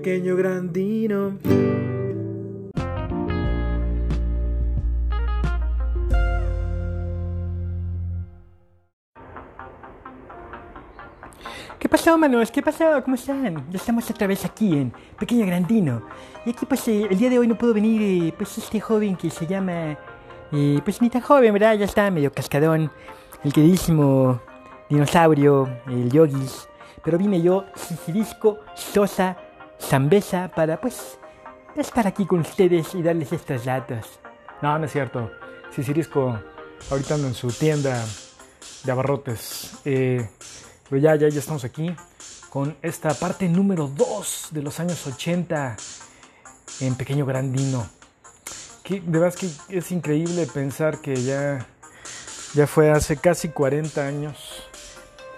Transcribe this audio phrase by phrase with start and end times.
[0.00, 1.36] pequeño grandino.
[11.78, 12.50] ¿Qué pasó, manos?
[12.50, 13.02] ¿Qué pasó?
[13.04, 13.70] ¿Cómo están?
[13.70, 16.02] Ya estamos otra vez aquí en Pequeño Grandino.
[16.46, 19.16] Y aquí, pues, eh, el día de hoy no pudo venir, eh, pues, este joven
[19.16, 19.98] que se llama...
[20.52, 21.74] eh, pues, ni tan joven, ¿verdad?
[21.74, 22.90] Ya está medio cascadón.
[23.44, 24.40] El queridísimo
[24.88, 26.68] dinosaurio, el yogis.
[27.04, 29.36] Pero vine yo, Sisirisco Sosa
[29.80, 31.18] Zambesa, para, pues,
[31.76, 34.20] estar aquí con ustedes y darles estos datos.
[34.62, 35.30] No, no es cierto.
[35.74, 36.38] Sisirisco
[36.90, 38.04] ahorita en su tienda
[38.84, 39.72] de abarrotes.
[39.84, 40.28] Eh,
[40.88, 41.94] pero ya, ya, ya estamos aquí
[42.50, 45.76] con esta parte número 2 de los años 80
[46.80, 47.88] en Pequeño Grandino.
[48.82, 49.36] Que, de verdad es
[49.68, 51.66] que es increíble pensar que ya,
[52.54, 54.64] ya fue hace casi 40 años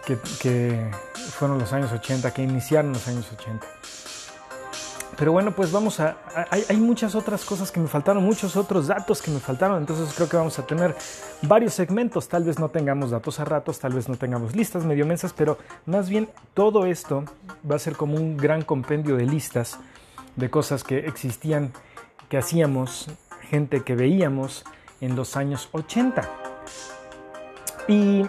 [0.06, 0.90] que, que
[1.38, 3.66] fueron los años 80, que iniciaron los años 80.
[5.22, 6.16] Pero bueno, pues vamos a...
[6.50, 10.28] Hay, muchas otras cosas que me faltaron, muchos otros datos que me faltaron, entonces creo
[10.28, 10.96] que vamos a tener
[11.42, 15.06] varios segmentos, tal vez no tengamos datos a ratos, tal vez no tengamos listas medio
[15.06, 17.24] mensas, pero más bien todo esto
[17.70, 19.78] va a ser como un gran compendio de listas
[20.34, 21.72] de cosas que existían,
[22.28, 23.06] que hacíamos,
[23.42, 24.64] gente que veíamos
[25.00, 26.28] en los años 80.
[27.86, 28.26] Y...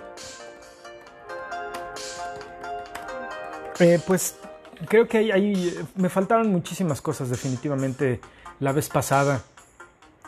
[3.80, 4.38] Eh, pues
[4.88, 8.20] creo que hay, hay, me faltaron muchísimas cosas definitivamente
[8.59, 9.44] la vez pasada.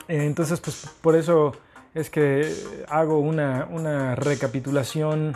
[0.08, 1.54] Entonces, pues por eso
[1.94, 2.54] es que
[2.90, 5.36] hago una, una, recapitulación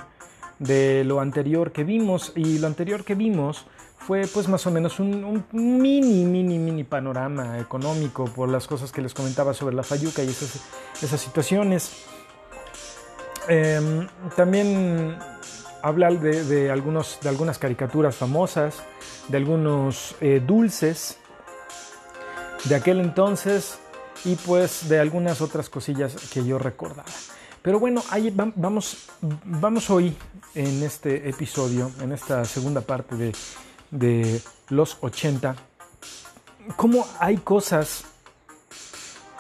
[0.60, 2.34] de lo anterior que vimos.
[2.36, 3.66] Y lo anterior que vimos
[3.98, 9.02] fue pues más o menos un, mini, mini, mini panorama económico por las cosas que
[9.02, 10.62] les comentaba sobre la Fayuca y esas,
[11.02, 12.06] esas situaciones.
[13.48, 15.18] Eh, también
[15.82, 18.84] hablar de, algunos, de algunas caricaturas famosas,
[19.30, 21.18] de algunos eh, dulces
[22.66, 23.80] de aquel entonces
[24.26, 27.06] y pues de algunas otras cosillas que yo recordaba.
[27.62, 30.16] Pero bueno, ahí vamos, vamos hoy
[30.56, 33.36] en este episodio, en esta segunda parte de,
[33.92, 35.56] de los 80,
[36.76, 38.06] cómo hay cosas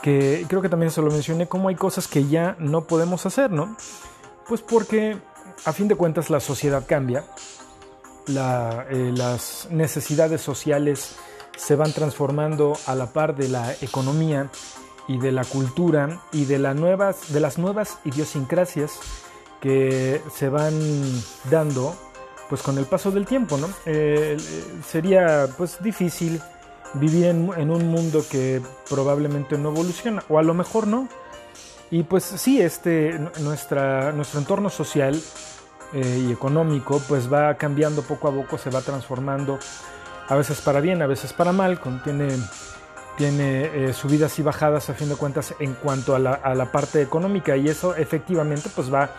[0.01, 3.51] que creo que también se lo mencioné, cómo hay cosas que ya no podemos hacer,
[3.51, 3.75] ¿no?
[4.47, 5.17] Pues porque
[5.65, 7.25] a fin de cuentas la sociedad cambia,
[8.29, 11.15] eh, las necesidades sociales
[11.57, 14.49] se van transformando a la par de la economía
[15.07, 18.99] y de la cultura y de, la nuevas, de las nuevas idiosincrasias
[19.59, 20.79] que se van
[21.49, 21.95] dando
[22.49, 23.69] pues con el paso del tiempo, ¿no?
[23.85, 24.37] Eh,
[24.87, 26.41] sería pues difícil
[26.95, 31.07] vivir en, en, un mundo que probablemente no evoluciona, o a lo mejor no.
[31.91, 35.19] Y pues sí, este, nuestra, nuestro entorno social
[35.93, 39.59] eh, y económico pues va cambiando poco a poco, se va transformando,
[40.27, 42.29] a veces para bien, a veces para mal, tiene,
[43.17, 46.71] tiene eh, subidas y bajadas a fin de cuentas en cuanto a la, a la,
[46.71, 49.09] parte económica y eso efectivamente pues va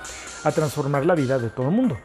[0.44, 1.98] a transformar la vida de todo el mundo.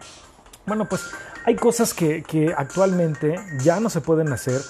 [0.65, 1.05] Bueno, pues
[1.45, 4.61] hay cosas que, que actualmente ya no se pueden hacer,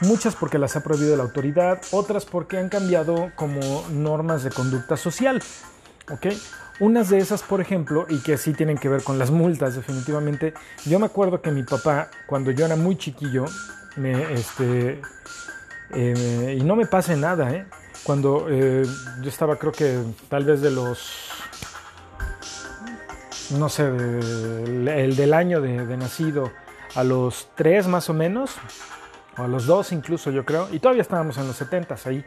[0.00, 4.96] muchas porque las ha prohibido la autoridad, otras porque han cambiado como normas de conducta
[4.96, 5.40] social.
[6.10, 6.26] ¿Ok?
[6.80, 10.54] Unas de esas, por ejemplo, y que sí tienen que ver con las multas, definitivamente.
[10.86, 13.44] Yo me acuerdo que mi papá, cuando yo era muy chiquillo,
[13.96, 15.00] me, este,
[15.92, 17.66] eh, y no me pase nada, ¿eh?
[18.02, 18.82] Cuando eh,
[19.20, 19.98] yo estaba, creo que
[20.30, 21.28] tal vez de los,
[23.50, 26.50] no sé, el del año de, de nacido
[26.94, 28.52] a los tres más o menos,
[29.36, 32.24] o a los dos incluso, yo creo, y todavía estábamos en los setentas ahí.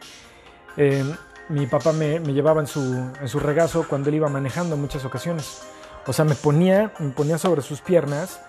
[1.48, 5.62] Mi papá me, llevaba en su, regazo cuando él iba manejando en muchas ocasiones.
[6.06, 8.40] O sea, me ponía, me ponía sobre sus piernas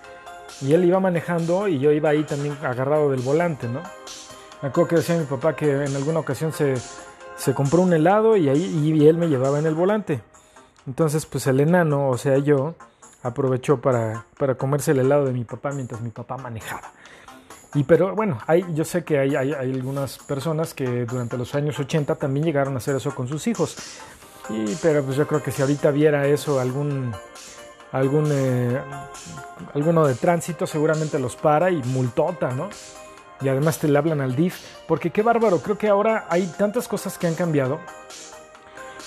[0.62, 3.82] y él iba manejando y yo iba ahí también agarrado del volante, ¿no?
[4.62, 6.74] Me acuerdo que decía mi papá que en alguna ocasión se,
[7.54, 10.22] compró un helado y, ahí, él me llevaba en el volante.
[10.86, 12.74] Entonces, pues el enano, o sea, yo,
[13.22, 14.24] aprovechó para
[14.56, 16.92] comerse el helado de mi papá mientras mi papá manejaba.
[17.76, 21.78] Y pero bueno, hay, yo sé que hay, hay, algunas personas que durante los años
[21.78, 23.76] 80 también llegaron a hacer eso con sus hijos.
[24.48, 27.12] Y, pero pues yo creo que si ahorita viera eso algún,
[27.92, 28.80] algún eh,
[29.74, 32.70] alguno de tránsito, seguramente los para y multota, ¿no?
[33.42, 34.58] Y además te le hablan al DIF.
[34.88, 37.78] Porque qué bárbaro, creo que ahora hay tantas cosas que han cambiado.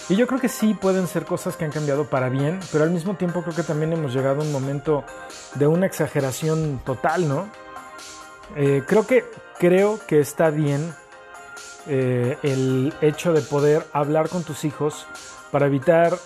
[0.10, 2.92] Y yo creo que sí pueden ser cosas que han cambiado para bien, pero al
[2.92, 5.04] mismo tiempo creo que también hemos llegado a un momento
[5.56, 7.48] de una exageración total, ¿no?
[8.56, 9.26] Eh, creo, que,
[9.60, 10.94] creo que está bien
[11.88, 15.06] eh, el hecho de poder hablar con tus hijos
[15.52, 16.18] para evitar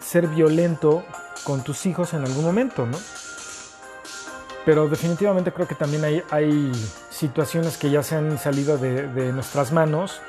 [0.00, 1.04] ser violento
[1.44, 2.98] con tus hijos en algún momento, ¿no?
[4.64, 6.72] Pero definitivamente creo que también hay, hay
[7.10, 10.20] situaciones que ya se han salido de, nuestras manos.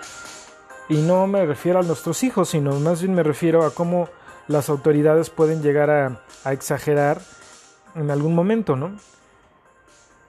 [0.89, 4.09] Y no me refiero a nuestros hijos, sino más bien me refiero a cómo
[4.47, 7.21] las autoridades pueden llegar a exagerar
[7.95, 8.91] en algún momento, ¿no?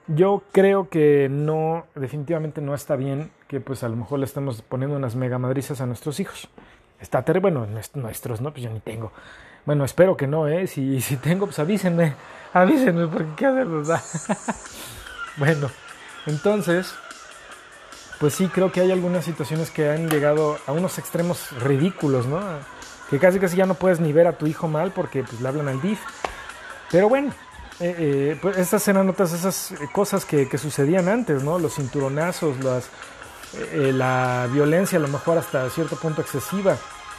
[0.07, 4.61] Yo creo que no, definitivamente no está bien que pues a lo mejor le estemos
[4.61, 6.47] poniendo unas mega madrizas a nuestros hijos.
[6.99, 8.51] Está terrible, bueno, nuestros, ¿no?
[8.51, 9.11] Pues yo ni tengo.
[9.65, 10.67] Bueno, espero que no, ¿eh?
[10.67, 12.13] Si, si tengo, pues avísenme,
[12.53, 14.01] avísenme, porque qué hacer, ¿verdad?
[15.37, 15.71] bueno,
[16.27, 16.93] entonces,
[18.19, 22.39] pues sí, creo que hay algunas situaciones que han llegado a unos extremos ridículos, ¿no?
[23.09, 25.47] Que casi casi ya no puedes ni ver a tu hijo mal porque pues le
[25.47, 25.99] hablan al DIF.
[26.91, 27.31] Pero bueno,
[27.79, 31.59] eh, eh, pues estas eran otras esas cosas que, sucedían antes, ¿no?
[31.59, 32.85] Los cinturonazos, las,
[33.73, 36.77] eh, la violencia a lo mejor hasta cierto punto excesiva.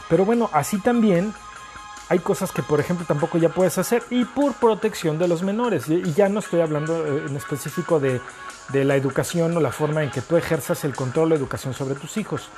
[0.09, 1.33] Pero bueno, así también
[2.09, 5.87] hay cosas que por ejemplo tampoco ya puedes hacer y por protección de los menores.
[5.89, 8.19] Y ya no estoy hablando en específico de,
[8.69, 11.95] de la educación o la forma en que tú ejerzas el control o educación sobre
[11.95, 12.49] tus hijos.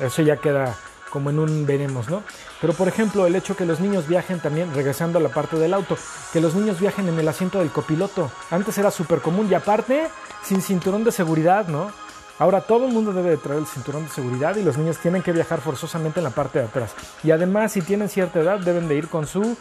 [0.00, 0.76] Eso ya queda
[1.12, 2.22] como en un veremos, ¿no?
[2.60, 5.74] Pero por ejemplo, el hecho que los niños viajen también, regresando a la parte del
[5.74, 5.96] auto,
[6.32, 8.30] que los niños viajen en el asiento del copiloto.
[8.50, 10.08] Antes era súper común y aparte,
[10.42, 11.92] sin cinturón de seguridad, ¿no?
[12.38, 15.22] Ahora todo el mundo debe de traer el cinturón de seguridad y los niños tienen
[15.22, 16.92] que viajar forzosamente en la parte de atrás.
[17.22, 19.56] Y además, si tienen cierta edad, deben de ir con su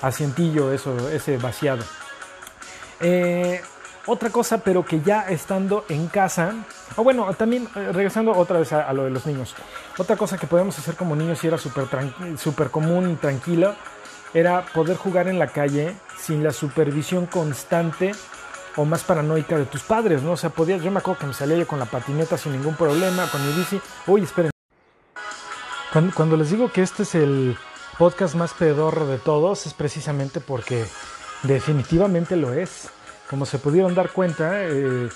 [0.00, 1.84] asientillo, eso, ese vaciado.
[3.00, 3.60] Eh,
[4.06, 6.54] otra cosa, pero que ya estando en casa,
[6.96, 9.54] o bueno, también eh, regresando otra vez a, lo de los niños,
[9.98, 11.86] otra cosa que podemos hacer como niños y era súper
[12.38, 13.74] super común y tranquilo,
[14.34, 18.12] era poder jugar en la calle sin la supervisión constante
[18.76, 20.32] o más paranoica de tus padres, ¿no?
[20.32, 22.74] O sea, podías, yo me acuerdo que me salía yo con la patineta sin ningún
[22.74, 23.80] problema, con mi bici.
[24.06, 24.50] Uy, esperen.
[25.92, 27.56] Cuando, cuando les digo que este es el
[27.98, 30.84] podcast más pedorro de todos, es precisamente porque
[31.44, 32.90] definitivamente lo es.
[33.28, 35.08] Como se pudieron dar cuenta, eh,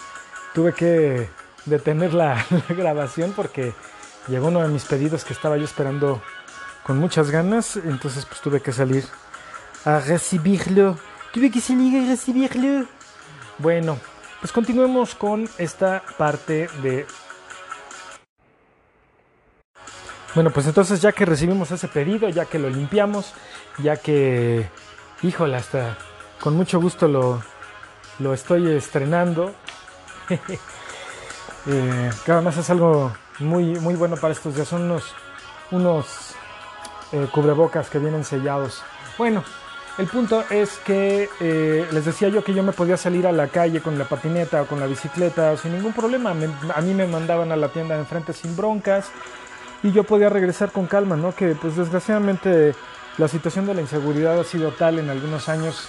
[0.55, 1.29] tuve que
[1.67, 3.75] detener la, la, grabación porque
[4.29, 6.23] llegó uno de mis pedidos que estaba yo esperando
[6.85, 9.05] con muchas ganas, entonces pues tuve que salir
[9.85, 10.99] a recibirlo.
[11.33, 12.87] Tuve que salir a recibirlo.
[13.59, 13.99] Bueno,
[14.41, 17.07] pues continuemos con esta parte de...
[20.35, 23.35] Bueno, pues entonces ya que recibimos ese pedido, ya que lo limpiamos,
[23.79, 24.69] ya que,
[25.23, 25.99] híjole, hasta
[26.41, 27.43] con mucho gusto lo,
[28.19, 29.53] lo estoy estrenando.
[31.67, 34.69] eh, que además es algo muy, muy bueno para estos días.
[34.69, 35.15] Son unos,
[35.71, 36.35] unos
[37.13, 38.83] eh, cubrebocas que vienen sellados.
[39.17, 39.43] Bueno,
[39.99, 43.49] el punto es que eh, les decía yo que yo me podía salir a la
[43.49, 46.31] calle con la patineta o con la bicicleta sin ningún problema.
[46.31, 49.07] A mí me mandaban a la tienda de enfrente sin broncas
[49.83, 51.35] y yo podía regresar con calma, ¿no?
[51.35, 52.75] Que pues desgraciadamente
[53.17, 55.89] la situación de la inseguridad ha sido tal en algunos años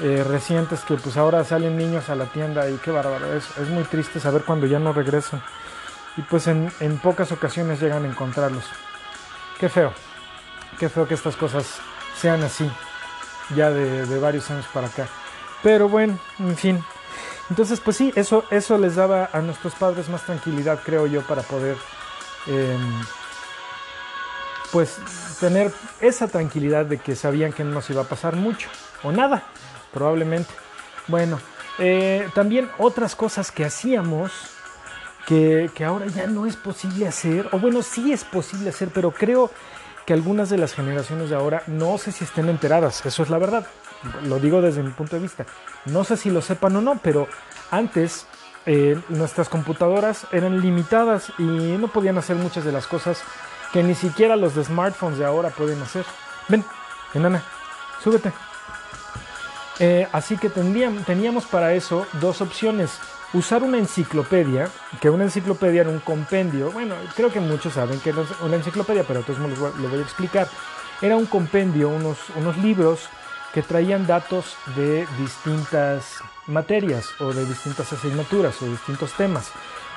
[0.00, 3.34] eh, recientes que pues ahora salen niños a la tienda y qué bárbaro.
[3.34, 5.42] Es, es muy triste saber cuando ya no regresan.
[6.16, 6.70] Y pues en,
[7.02, 8.64] pocas ocasiones llegan a encontrarlos.
[9.58, 9.92] Qué feo.
[10.78, 11.78] Qué feo que estas cosas
[12.20, 12.70] sean así
[13.54, 15.08] ya de, varios años para acá.
[15.62, 16.84] Pero bueno, en fin.
[17.50, 21.42] Entonces, pues sí, eso, eso les daba a nuestros padres más tranquilidad, creo yo, para
[21.42, 21.76] poder,
[22.46, 22.78] eh,
[24.72, 24.98] pues,
[25.40, 28.70] tener esa tranquilidad de que sabían que no nos iba a pasar mucho,
[29.02, 29.42] o nada,
[29.94, 30.52] probablemente.
[31.06, 31.38] Bueno,
[31.78, 34.32] eh, también otras cosas que hacíamos,
[35.26, 39.12] que, que ahora ya no es posible hacer, o bueno, sí es posible hacer, pero
[39.12, 39.50] creo
[40.04, 43.38] que algunas de las generaciones de ahora no sé si estén enteradas, eso es la
[43.38, 43.66] verdad,
[44.24, 45.46] lo digo desde mi punto de vista,
[45.86, 47.26] no sé si lo sepan o no, pero
[47.70, 48.26] antes
[48.66, 53.22] eh, nuestras computadoras eran limitadas y no podían hacer muchas de las cosas
[53.72, 56.04] que ni siquiera los de smartphones de ahora pueden hacer.
[56.48, 56.64] Ven,
[57.12, 57.42] enana,
[58.02, 58.32] súbete.
[59.80, 62.98] Eh, así que teníamos para eso dos opciones.
[63.32, 68.10] Usar una enciclopedia, que una enciclopedia era un compendio, bueno, creo que muchos saben que
[68.10, 70.48] es una enciclopedia, pero entonces lo, voy a explicar.
[71.02, 73.08] Era un compendio, unos, libros
[73.52, 79.50] que traían datos de distintas materias o de distintas asignaturas o distintos temas.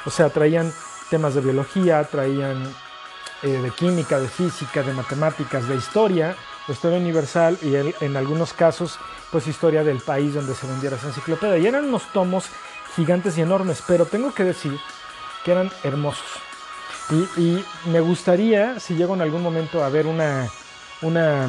[0.06, 0.72] O sea, traían
[1.12, 2.64] temas de biología, traían
[3.44, 6.36] eh, de química, de física, de matemáticas, de historia,
[6.68, 9.00] historia universal y en algunos casos,
[9.32, 11.58] pues historia del país donde se vendiera esa enciclopedia.
[11.58, 12.50] Y eran unos tomos
[12.96, 14.78] gigantes y enormes, pero tengo que decir
[15.44, 16.28] que eran hermosos.
[17.10, 20.50] Y, y me gustaría, si llego en algún momento a ver una,
[21.02, 21.48] una,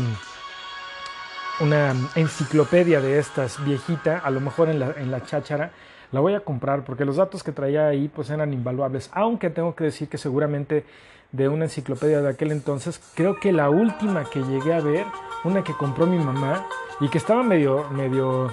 [1.61, 5.73] una enciclopedia de estas viejita, a lo mejor en la, en la cháchara,
[6.13, 9.75] la voy a comprar porque los datos que traía ahí pues eran invaluables, aunque tengo
[9.75, 10.85] que decir que seguramente
[11.33, 15.07] de una enciclopedia de aquel entonces, creo que la última que llegué a ver,
[15.45, 16.67] una que compró mi mamá
[17.01, 18.53] y que estaba medio, medio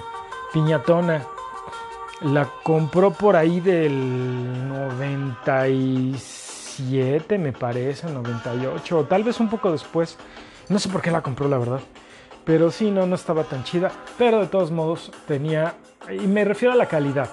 [0.52, 1.24] piñatona,
[2.22, 10.16] La compró por ahí del 97, me parece, 98, o tal vez un poco después.
[10.70, 11.80] No sé por qué la compró, la verdad.
[12.46, 13.92] Pero sí, no, no estaba tan chida.
[14.16, 15.74] Pero de todos modos tenía,
[16.10, 17.28] y me refiero a la calidad,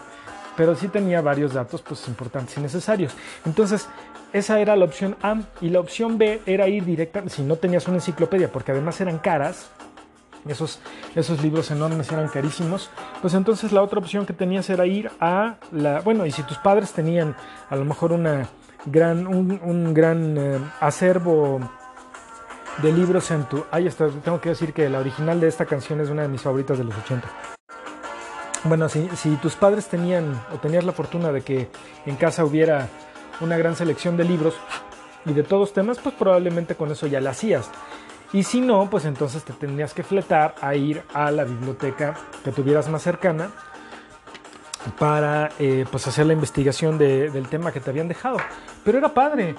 [0.58, 3.14] pero sí tenía varios datos pues importantes y necesarios.
[3.46, 3.88] Entonces,
[4.34, 5.42] esa era la opción A.
[5.62, 9.20] Y la opción B era ir directa, si no tenías una enciclopedia, porque además eran
[9.20, 9.70] caras,
[10.48, 10.80] esos,
[11.16, 12.90] esos libros enormes eran carísimos,
[13.22, 16.58] pues entonces la otra opción que tenías era ir a la, bueno, y si tus
[16.58, 17.36] padres tenían
[17.70, 18.50] a lo mejor una
[18.86, 21.60] gran, un, gran eh, acervo
[22.82, 23.64] de libros en tu...
[23.72, 26.42] Ahí está, tengo que decir que la original de esta canción es una de mis
[26.42, 27.28] favoritas de los 80.
[28.66, 31.70] Bueno, si, si tus padres tenían o tenías la fortuna de que
[32.06, 32.90] en casa hubiera
[33.44, 34.56] una gran selección de libros
[35.26, 37.70] y de todos temas, pues probablemente con eso ya la hacías.
[38.34, 42.52] Y si no, pues entonces te tendrías que fletar a ir a la biblioteca que
[42.52, 43.52] tuvieras más cercana
[44.98, 48.38] para eh, pues hacer la investigación del tema que te habían dejado.
[48.84, 49.56] Pero era padre.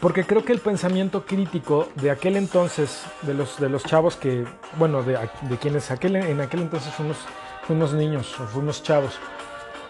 [0.00, 4.44] Porque creo que el pensamiento crítico de aquel entonces, de los, de los chavos que,
[4.78, 5.18] bueno, de,
[5.60, 7.18] quienes aquel, en aquel entonces fuimos,
[7.66, 9.18] fuimos niños o fuimos chavos,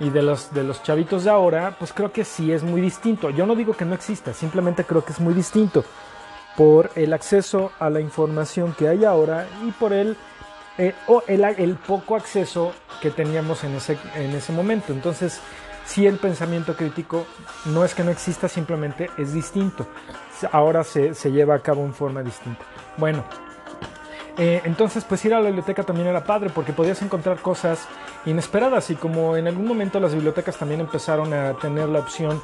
[0.01, 3.31] y de los, de los chavitos de ahora, pues creo que sí es muy distinto.
[3.31, 5.85] Yo no digo que no exista, simplemente creo que es muy distinto
[6.57, 10.17] por el acceso a la información que hay ahora y por el,
[10.79, 14.93] eh, o el, poco acceso que teníamos en ese, en ese momento.
[14.93, 15.41] Entonces,
[15.85, 17.27] si el pensamiento crítico
[17.67, 19.87] no es que no exista, simplemente es distinto.
[20.53, 22.65] Ahora se, se lleva a cabo en forma distinta.
[22.97, 23.25] Bueno,
[24.37, 27.87] eh, entonces pues ir a la biblioteca también era padre porque podías encontrar cosas
[28.27, 32.43] inesperadas y como en algún momento las bibliotecas también empezaron a tener la opción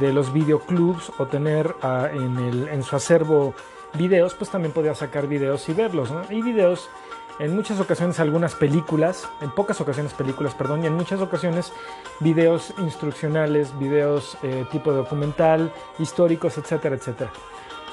[0.00, 3.54] de los videoclubs o tener ah, en, su acervo
[3.94, 6.12] videos, pues también podía sacar videos y verlos.
[6.30, 6.90] Y videos,
[7.38, 11.72] en muchas ocasiones algunas películas, en pocas ocasiones películas, perdón, y en muchas ocasiones
[12.20, 17.30] videos instruccionales, videos eh, tipo documental, históricos, etcétera, etcétera.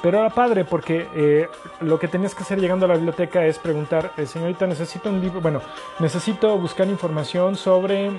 [0.01, 1.47] Pero era padre porque eh,
[1.81, 5.19] lo que tenías que hacer llegando a la biblioteca es preguntar, eh, señorita, necesito un
[5.19, 5.61] libro, bueno,
[5.99, 8.11] necesito buscar información sobre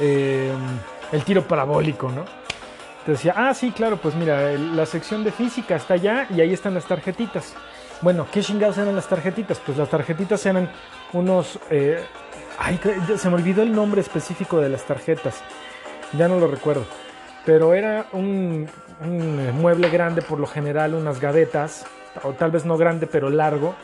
[0.00, 2.24] el tiro parabólico, ¿no?
[3.04, 6.52] te decía, ah, sí, claro, pues mira, la sección de física está allá y ahí
[6.52, 7.54] están las tarjetitas.
[8.00, 9.60] Bueno, ¿qué chingados eran las tarjetitas?
[9.64, 10.70] Pues las tarjetitas eran
[11.12, 11.58] unos...
[11.70, 12.04] Eh,
[12.58, 12.80] ay,
[13.16, 15.42] se me olvidó el nombre específico de las tarjetas.
[16.16, 16.84] Ya no lo recuerdo.
[17.44, 18.68] Pero era un,
[19.00, 21.84] un mueble grande, por lo general, unas gavetas,
[22.22, 23.74] o tal vez no grande, pero largo,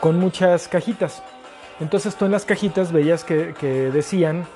[0.00, 1.22] con muchas cajitas.
[1.80, 4.46] Entonces tú en las cajitas veías que, que decían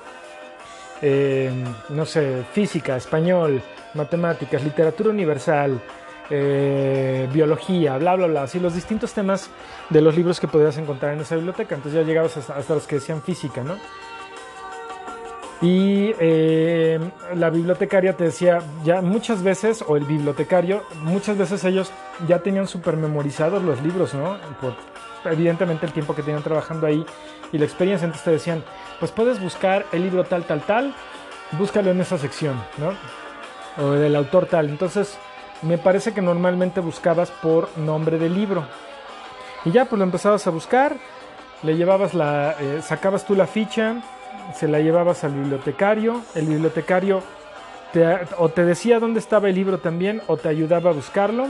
[1.01, 1.51] eh,
[1.89, 3.61] no sé, física, español,
[3.93, 5.79] matemáticas, literatura universal,
[6.29, 9.49] eh, biología, bla, bla, bla, así los distintos temas
[9.89, 11.75] de los libros que podías encontrar en esa biblioteca.
[11.75, 13.77] Entonces ya llegabas hasta, los que decían física, ¿no?
[15.61, 16.99] Y eh,
[17.35, 21.91] la bibliotecaria te decía, ya muchas veces, o el bibliotecario, muchas veces ellos
[22.27, 24.37] ya tenían super memorizados los libros, ¿no?
[24.61, 24.75] Por,
[25.25, 27.05] evidentemente el tiempo que tenían trabajando ahí
[27.51, 28.63] y la experiencia, entonces te decían,
[28.99, 30.95] pues puedes buscar el libro tal, tal, tal,
[31.53, 32.93] búscalo en esa sección, ¿no?
[33.83, 34.69] O del autor tal.
[34.69, 35.17] Entonces,
[35.61, 38.65] me parece que normalmente buscabas por nombre del libro.
[39.65, 40.95] Y ya, pues lo empezabas a buscar,
[41.63, 43.97] le llevabas la, eh, sacabas tú la ficha,
[44.55, 47.21] se la llevabas al bibliotecario, el bibliotecario
[47.93, 48.05] te,
[48.37, 51.47] o te decía dónde estaba el libro también, o te ayudaba a buscarlo.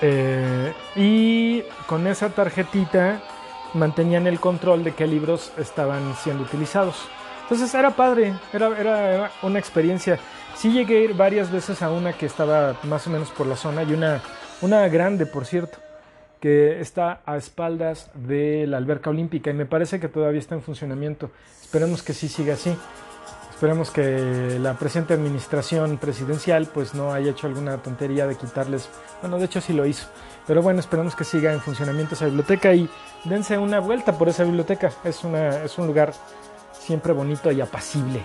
[0.00, 3.22] Eh, y con esa tarjetita
[3.74, 6.96] mantenían el control de qué libros estaban siendo utilizados.
[7.42, 10.18] Entonces era padre, era, era, una experiencia.
[10.56, 13.56] Sí llegué a ir varias veces a una que estaba más o menos por la
[13.56, 14.20] zona y una,
[14.62, 15.78] una grande, por cierto,
[16.44, 20.60] que está a espaldas de la alberca olímpica y me parece que todavía está en
[20.60, 21.30] funcionamiento.
[21.62, 22.76] Esperemos que sí siga así.
[23.48, 28.90] Esperemos que la presente administración presidencial pues no haya hecho alguna tontería de quitarles,
[29.22, 30.06] bueno, de hecho sí lo hizo,
[30.46, 32.90] pero bueno, esperemos que siga en funcionamiento esa biblioteca y
[33.24, 36.12] dense una vuelta por esa biblioteca, es, una, es un lugar
[36.72, 38.22] siempre bonito y apacible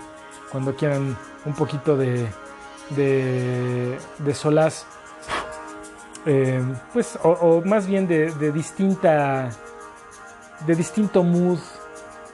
[0.52, 2.28] cuando quieran un poquito de,
[2.90, 4.86] de, de solaz,
[6.26, 6.62] eh,
[6.94, 9.50] pues, o, más bien de, de distinta,
[10.66, 11.60] de distinto mood,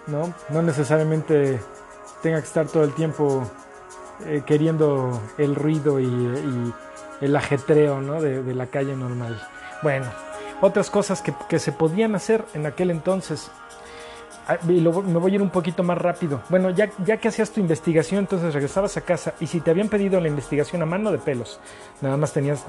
[0.07, 0.33] ¿no?
[0.49, 1.59] No necesariamente
[2.21, 3.49] tenga que estar todo el tiempo
[4.25, 6.73] eh, queriendo el ruido y,
[7.21, 9.41] el ajetreo de, la calle normal.
[9.81, 10.05] Bueno,
[10.61, 13.51] otras cosas que, se podían hacer en aquel entonces.
[14.47, 16.41] Ah, y me voy a ir un poquito más rápido.
[16.49, 19.89] Bueno, ya, ya que hacías tu investigación, entonces regresabas a casa y si te habían
[19.89, 21.59] pedido la investigación a mano de pelos,
[22.01, 22.63] nada más tenías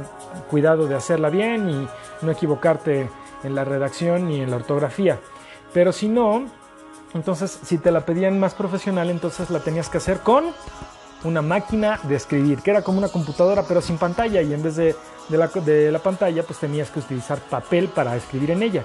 [0.48, 1.88] cuidado de hacerla bien y
[2.22, 3.10] no equivocarte
[3.44, 5.18] en la redacción ni en la ortografía.
[5.74, 6.46] Pero si no,
[7.12, 10.46] entonces si te la pedían más profesional, entonces la tenías que hacer con
[11.24, 14.76] una máquina de escribir, que era como una computadora pero sin pantalla y en vez
[14.76, 14.94] de,
[15.28, 18.84] la, de la pantalla pues tenías que utilizar papel para escribir en ella.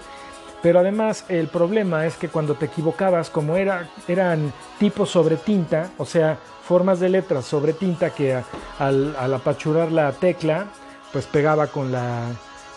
[0.62, 5.90] Pero además el problema es que cuando te equivocabas, como era, eran tipos sobre tinta,
[5.98, 8.40] o sea, formas de letras sobre tinta que
[8.78, 10.68] al, apachurar la tecla,
[11.12, 12.28] pues pegaba con, la,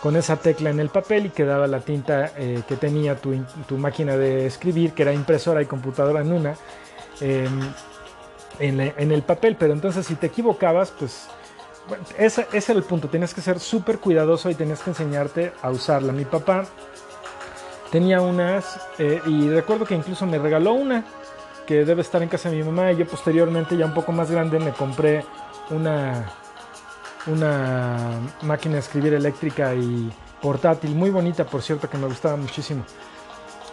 [0.01, 3.37] con esa tecla en el papel y quedaba la tinta eh, que tenía tu,
[3.77, 6.55] máquina de escribir, que era impresora y computadora en una,
[7.21, 7.71] em,
[8.59, 9.57] en, el papel.
[9.59, 11.27] Pero entonces si te equivocabas, pues
[12.17, 15.69] ese, ese era el punto, tenías que ser súper cuidadoso y tenías que enseñarte a
[15.69, 16.11] usarla.
[16.13, 16.65] Mi papá
[17.91, 21.03] tenía unas eh, y recuerdo que incluso me regaló una
[21.65, 24.29] que debe estar en casa de mi mamá y yo posteriormente ya un poco más
[24.29, 25.25] grande me compré
[25.69, 26.25] una
[27.27, 30.11] una máquina de escribir eléctrica y
[30.41, 32.83] portátil muy bonita por cierto que me gustaba muchísimo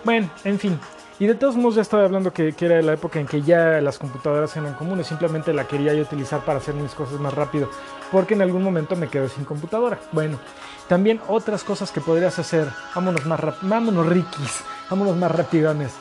[0.04, 0.78] bueno en fin
[1.23, 3.81] y de todos modos ya estaba hablando que, que, era la época en que ya
[3.81, 7.71] las computadoras eran comunes, simplemente la quería yo utilizar para hacer mis cosas más rápido,
[8.11, 10.00] porque en algún momento me quedé sin computadora.
[10.11, 10.40] Bueno,
[10.93, 15.93] también otras cosas que podrías hacer, vámonos más vámonos riquis, vámonos más rapidones.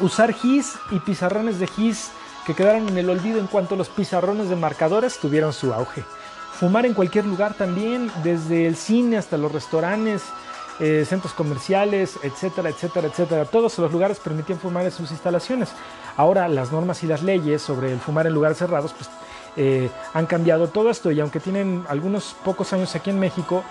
[0.00, 2.08] Usar GIS y pizarrones de GIS
[2.46, 6.02] que quedaron en el olvido en cuanto los pizarrones de marcadores tuvieron su auge.
[6.58, 10.22] Fumar en cualquier lugar también, desde el cine hasta los restaurantes,
[10.80, 13.44] eh, centros comerciales, etcétera, etcétera, etcétera.
[13.44, 15.68] Todos los lugares permitían fumar en sus instalaciones.
[16.16, 19.10] Ahora las normas y las leyes sobre el fumar en lugares cerrados pues,
[19.56, 23.64] eh, han cambiado todo esto y aunque tienen algunos pocos años aquí en México,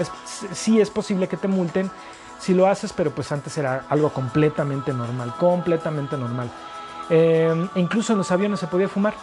[0.52, 1.92] sí es posible que te multen
[2.40, 6.50] si lo haces, pero pues antes era algo completamente normal, completamente normal.
[7.10, 9.14] Eh, incluso en los aviones se podía fumar.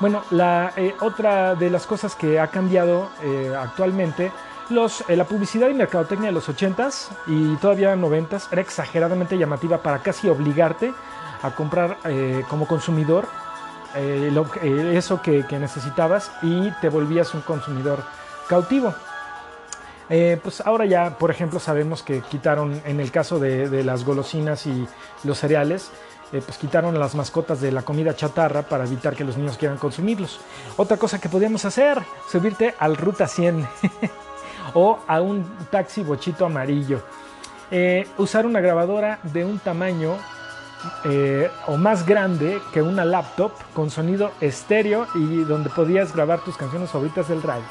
[0.00, 3.10] Bueno, la, otra de las cosas que ha cambiado
[3.58, 4.32] actualmente
[5.08, 9.98] eh, la publicidad y mercadotecnia de los 80s y todavía 90s era exageradamente llamativa para
[9.98, 10.94] casi obligarte
[11.42, 13.26] a comprar eh, como consumidor
[13.94, 18.02] eh, eso que, necesitabas y te volvías un consumidor
[18.48, 18.94] cautivo.
[20.08, 24.86] pues ahora ya, por ejemplo, sabemos que quitaron, en el caso de, las golosinas y
[25.24, 25.90] los cereales,
[26.30, 30.40] pues quitaron las mascotas de la comida chatarra para evitar que los niños quieran consumirlos.
[30.76, 33.66] Otra cosa que podíamos hacer, subirte al Ruta 100.
[34.74, 37.00] o a un taxi bochito amarillo.
[37.70, 40.16] Eh, usar una grabadora de un tamaño
[41.04, 46.56] eh, o más grande que una laptop con sonido estéreo y donde podías grabar tus
[46.56, 47.64] canciones favoritas del radio.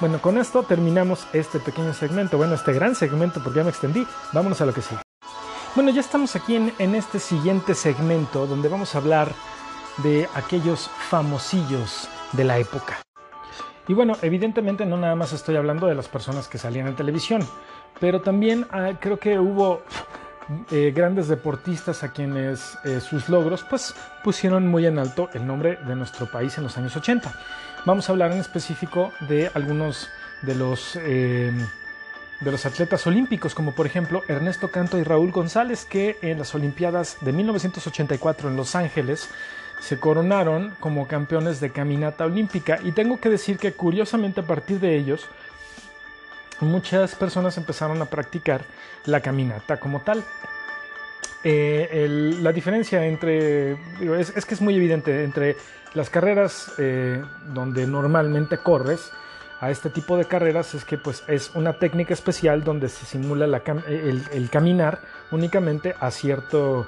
[0.00, 4.06] Bueno, con esto terminamos este pequeño segmento, bueno, este gran segmento porque ya me extendí.
[4.32, 5.00] Vámonos a lo que sigue.
[5.74, 9.32] Bueno, ya estamos aquí en, este siguiente segmento donde vamos a hablar
[10.04, 13.00] de aquellos famosillos de la época.
[13.88, 17.46] Y bueno, evidentemente no nada más estoy hablando de las personas que salían en televisión,
[17.98, 19.82] pero también ah, creo que hubo
[20.70, 25.78] eh, grandes deportistas a quienes eh, sus logros pues pusieron muy en alto el nombre
[25.86, 27.32] de nuestro país en los años 80.
[27.86, 30.10] Vamos a hablar en específico de algunos
[30.42, 31.52] de los, eh,
[32.40, 36.54] de los atletas olímpicos, como por ejemplo Ernesto Canto y Raúl González, que en las
[36.54, 39.30] Olimpiadas de 1984 en Los Ángeles
[39.80, 44.80] se coronaron como campeones de caminata olímpica y tengo que decir que curiosamente a partir
[44.80, 45.26] de ellos
[46.60, 48.62] muchas personas empezaron a practicar
[49.06, 50.22] la caminata como tal.
[51.42, 52.08] Eh,
[52.40, 53.72] la diferencia entre,
[54.18, 55.56] es, que es muy evidente, entre
[55.92, 59.10] las carreras eh, donde normalmente corres
[59.60, 63.44] a este tipo de carreras es que pues es una técnica especial donde se simula
[63.44, 66.86] el, el, caminar únicamente a, cierto,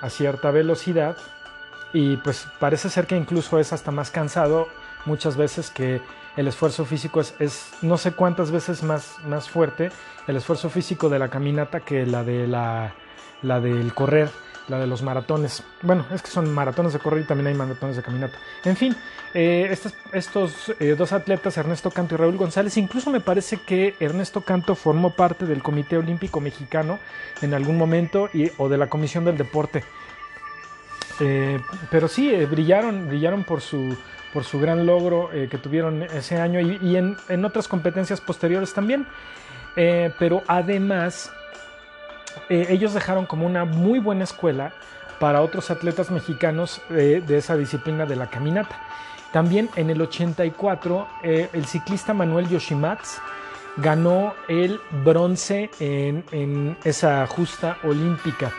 [0.00, 1.16] a cierta velocidad
[1.92, 4.68] y pues parece ser que incluso es hasta más cansado
[5.06, 6.02] muchas veces que
[6.36, 9.90] el esfuerzo físico es, no sé cuántas veces más, más fuerte
[10.26, 12.94] el esfuerzo físico de la caminata que la de la,
[13.42, 14.30] la del correr,
[14.68, 15.62] la de los maratones.
[15.82, 18.38] Bueno, es que son maratones de correr y también hay maratones de caminata.
[18.64, 18.96] En fin,
[19.34, 23.94] eh, estos, estos eh, dos atletas, Ernesto Canto y Raúl González, incluso me parece que
[24.00, 26.98] Ernesto Canto formó parte del Comité Olímpico Mexicano
[27.42, 29.84] en algún momento y, o de la Comisión del Deporte.
[31.20, 33.96] Eh, pero sí, eh, brillaron, brillaron por su,
[34.32, 39.06] por su gran logro eh, que tuvieron ese año y, en, otras competencias posteriores también.
[39.74, 41.32] pero además,
[42.48, 44.72] ellos dejaron como una muy buena escuela
[45.18, 48.80] para otros atletas mexicanos de esa disciplina de la caminata.
[49.32, 53.20] También en el 84, el ciclista Manuel Yoshimatsu
[53.78, 58.52] ganó el bronce en, en esa justa olímpica.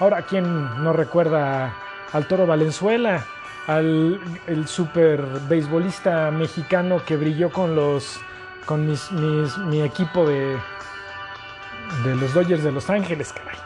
[0.00, 1.74] Ahora, ¿quién no recuerda
[2.14, 3.26] al Toro Valenzuela,
[3.66, 8.18] al el super beisbolista mexicano que brilló con los
[8.64, 8.88] con
[9.68, 10.56] mi equipo de,
[12.04, 13.58] de los Dodgers de Los Ángeles, caray.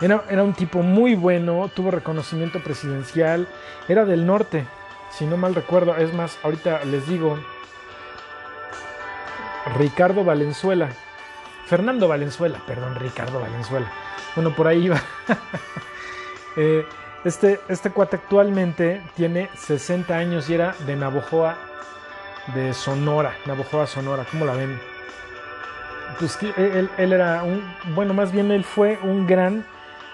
[0.00, 3.46] Era, era un tipo muy bueno, tuvo reconocimiento presidencial,
[3.88, 4.66] era del norte,
[5.10, 5.94] si no mal recuerdo.
[5.96, 7.38] Es más, ahorita les digo,
[9.76, 10.88] Ricardo Valenzuela.
[11.66, 13.90] Fernando Valenzuela, perdón, Ricardo Valenzuela.
[14.36, 15.02] Bueno, por ahí iba.
[16.58, 16.86] Eh,
[17.26, 21.56] este, este cuate actualmente tiene 60 años y era de Navojoa,
[22.54, 23.36] de Sonora.
[23.46, 24.78] Navojoa, Sonora, ¿cómo la ven?
[26.20, 27.62] Pues él, él era un,
[27.96, 29.66] bueno, más bien él fue un gran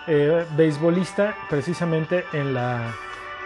[0.07, 2.95] eh, beisbolista precisamente en la,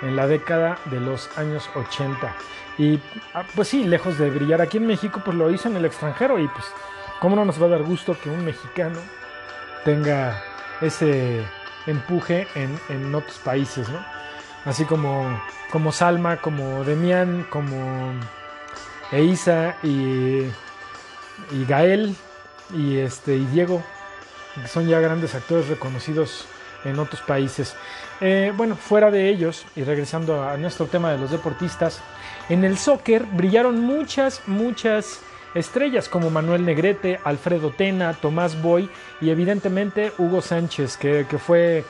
[0.00, 2.34] en la década de los años 80.
[2.78, 3.00] Y
[3.34, 6.38] ah, pues sí, lejos de brillar aquí en México, pues lo hizo en el extranjero
[6.38, 6.66] y pues,
[7.18, 9.00] ¿cómo no nos va a dar gusto que un mexicano
[9.84, 10.40] tenga
[10.80, 11.44] ese
[11.86, 13.98] empuje en, en otros países, ¿no?
[14.64, 18.12] Así como, como Salma, como Demian, como
[19.12, 20.42] Eisa y,
[21.52, 22.16] y Gael
[22.74, 23.82] y, este, y Diego,
[24.60, 26.46] que son ya grandes actores reconocidos
[26.84, 27.76] en otros países.
[28.20, 32.00] Eh, bueno, fuera de ellos, y regresando a nuestro tema de los deportistas,
[32.48, 35.20] en el soccer brillaron muchas, muchas
[35.56, 38.90] estrellas como Manuel Negrete, Alfredo Tena, Tomás Boy
[39.20, 41.84] y evidentemente Hugo Sánchez, que, fue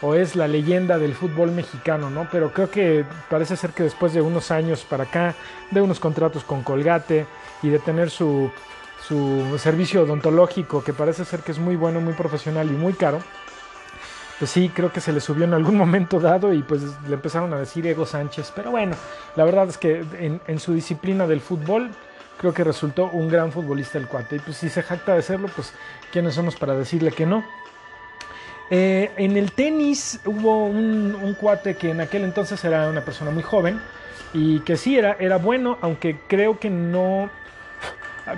[0.00, 2.28] o es la leyenda del fútbol mexicano, ¿no?
[2.30, 5.34] Pero creo que parece ser que después de unos años para acá,
[5.72, 7.26] de unos contratos con Colgate
[7.62, 8.52] y de tener su,
[9.06, 13.18] su servicio odontológico, que parece ser que es muy bueno, muy profesional y muy caro,
[14.38, 17.52] pues sí, creo que se le subió en algún momento dado y pues le empezaron
[17.52, 18.52] a decir Ego Sánchez.
[18.54, 18.94] Pero bueno,
[19.34, 20.04] la verdad es que
[20.46, 21.90] en su disciplina del fútbol,
[22.38, 24.36] creo que resultó un gran futbolista el cuate.
[24.36, 25.72] Y pues si se jacta de serlo, pues
[26.12, 27.44] quiénes somos para decirle que no.
[28.70, 33.42] Eh, en el tenis hubo un, cuate que en aquel entonces era una persona muy
[33.42, 33.80] joven
[34.34, 37.30] y que sí era, era bueno, aunque creo que no,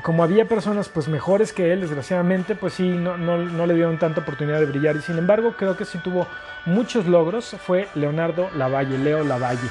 [0.02, 3.98] como había personas pues mejores que él, desgraciadamente, pues sí, no, no, no, le dieron
[3.98, 6.28] tanta oportunidad de brillar y sin embargo creo que sí tuvo
[6.64, 9.68] muchos logros, fue Leonardo Lavalle, Leo Lavalle.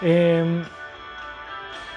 [0.00, 0.62] Eh,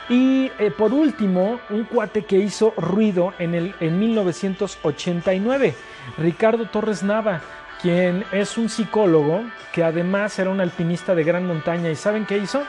[0.09, 5.75] y eh, por último, un cuate que hizo ruido en, el, en 1989,
[6.17, 7.41] Ricardo Torres Nava
[7.81, 11.89] quien es un psicólogo que además era un alpinista de gran montaña.
[11.89, 12.63] ¿Y saben qué hizo?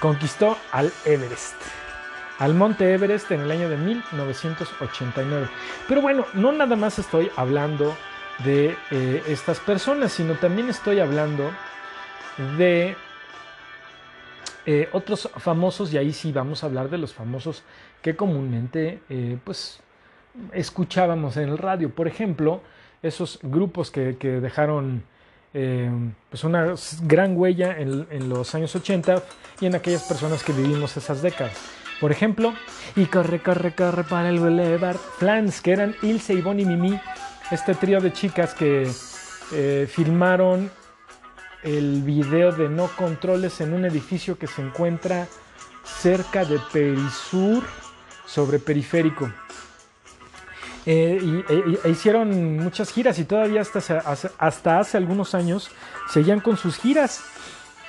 [0.00, 1.54] Conquistó al Everest.
[2.38, 5.48] Al Monte Everest en el año de 1989.
[5.88, 7.96] Pero bueno, no nada más estoy hablando
[8.44, 11.50] de eh, estas personas, sino también estoy hablando
[12.58, 12.96] de
[14.66, 17.62] eh, otros famosos, y ahí sí vamos a hablar de los famosos
[18.00, 19.80] que comúnmente eh, pues
[20.52, 21.90] escuchábamos en el radio.
[21.90, 22.62] Por ejemplo,
[23.02, 25.04] esos grupos que, que dejaron
[25.52, 25.90] eh,
[26.30, 29.22] pues una gran huella en, en, los años 80
[29.60, 31.52] y en aquellas personas que vivimos esas décadas.
[32.00, 32.54] Por ejemplo,
[32.96, 36.98] y corre, corre, corre para el Boulevard, Flans, que eran Ilse, Ivonne y Mimi,
[37.50, 38.90] este trío de chicas que
[39.86, 40.70] filmaron
[41.64, 45.26] el video de No Controles en un edificio que se encuentra
[45.82, 47.64] cerca de Perisur,
[48.26, 49.30] sobre Periférico.
[50.86, 53.80] Eh, y, e, e, hicieron muchas giras y todavía hasta
[54.36, 55.70] hasta hace algunos años
[56.10, 57.24] seguían con sus giras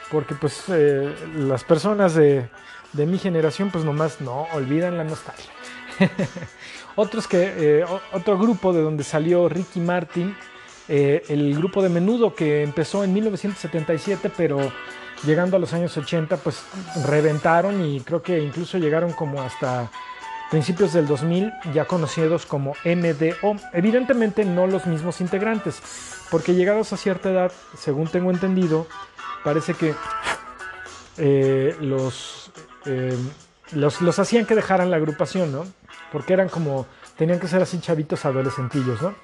[0.10, 2.48] porque pues eh, las personas de,
[2.94, 5.52] de, mi generación pues nomás no olvidan la nostalgia
[6.96, 10.34] otros que eh, otro grupo de donde salió Ricky Martin
[10.88, 14.72] eh, el grupo de Menudo que empezó en 1977 pero
[15.26, 16.64] llegando a los años 80 pues
[17.06, 19.90] reventaron y creo que incluso llegaron como hasta
[20.50, 23.56] principios del 2000 ya conocidos como MDO.
[23.74, 25.82] Evidentemente no los mismos integrantes,
[26.30, 28.88] porque llegados a cierta edad, según tengo entendido,
[29.44, 29.94] parece que
[31.18, 32.52] eh, los,
[32.86, 33.18] eh,
[33.72, 35.66] los, los, hacían que dejaran la agrupación, ¿no?
[36.12, 36.86] Porque eran como,
[37.18, 39.16] tenían que ser así chavitos adolescentillos, ¿no?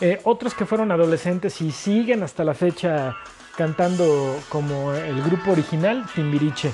[0.00, 3.16] Eh, otros que fueron adolescentes y siguen hasta la fecha
[3.56, 6.72] cantando como el grupo original, Timbiriche.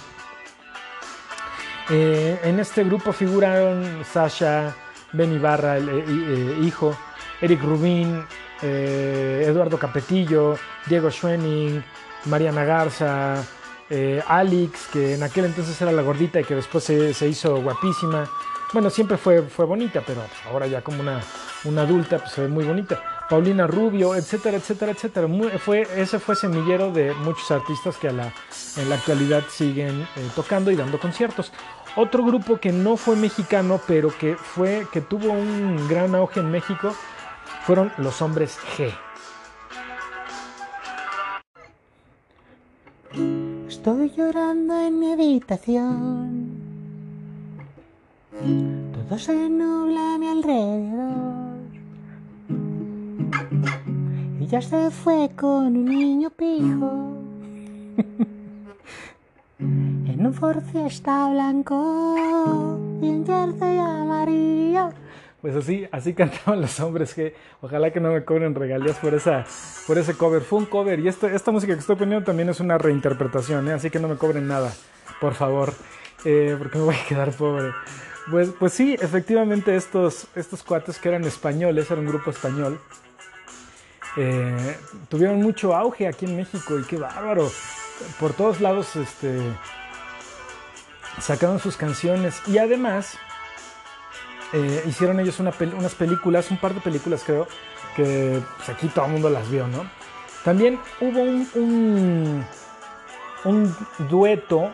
[1.90, 4.74] Eh, en este grupo figuraron Sasha,
[5.12, 6.96] Ben Ibarra, el, eh, hijo,
[7.40, 8.24] Eric Rubin,
[8.60, 11.82] Eduardo Capetillo, Diego Schwenning,
[12.26, 13.44] Mariana Garza,
[13.90, 18.28] eh, Alex, que en aquel entonces era la gordita y que después se hizo guapísima.
[18.72, 21.20] Bueno, siempre fue, fue bonita, pero ahora ya como una,
[21.64, 23.00] una adulta pues se ve muy bonita.
[23.28, 25.28] Paulina Rubio, etcétera, etcétera, etcétera.
[25.58, 28.32] Fue, ese fue semillero de muchos artistas que a la,
[28.76, 31.52] en la actualidad siguen eh, tocando y dando conciertos.
[31.96, 36.50] Otro grupo que no fue mexicano, pero que, fue, que tuvo un gran auge en
[36.50, 36.94] México,
[37.64, 38.92] fueron los hombres G.
[43.68, 46.57] Estoy llorando en mi habitación.
[48.40, 51.58] Todo se nubla a mi alrededor.
[54.40, 57.16] Ella se fue con un niño pijo.
[59.58, 64.90] en un Ford Fiesta blanco y en jersey amarillo.
[65.40, 69.44] Pues así, así cantaban los hombres que ojalá que no me cobren regalías por esa,
[69.86, 70.42] por ese cover.
[70.42, 73.72] Fue un cover y esto, esta música que estoy poniendo también es una reinterpretación, ¿eh?
[73.72, 74.72] así que no me cobren nada,
[75.20, 75.72] por favor,
[76.24, 77.72] eh, porque me voy a quedar pobre.
[78.30, 82.80] Pues, pues sí, efectivamente estos, estos cuates que eran españoles, era un grupo español,
[84.16, 84.76] eh,
[85.08, 87.50] tuvieron mucho auge aquí en México y qué bárbaro.
[88.18, 89.40] Por todos lados este,
[91.20, 93.16] sacaron sus canciones y además
[94.52, 97.46] eh, hicieron ellos una unas películas, un par de películas creo,
[97.94, 99.88] que pues, aquí todo el mundo las vio, ¿no?
[100.44, 102.44] También hubo un,
[103.44, 103.76] un,
[104.08, 104.72] dueto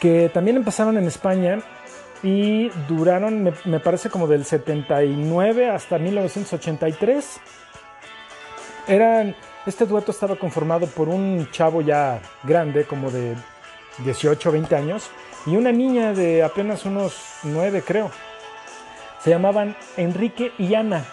[0.00, 1.60] que también empezaron en España
[2.22, 7.40] y duraron, me, parece como del 79 hasta 1983.
[8.86, 9.34] Eran,
[9.66, 13.34] este dueto estaba conformado por un chavo ya grande, como de
[14.04, 15.10] 18 o 20 años,
[15.46, 18.10] y una niña de apenas unos 9 creo.
[19.22, 21.04] Se llamaban Enrique y Ana.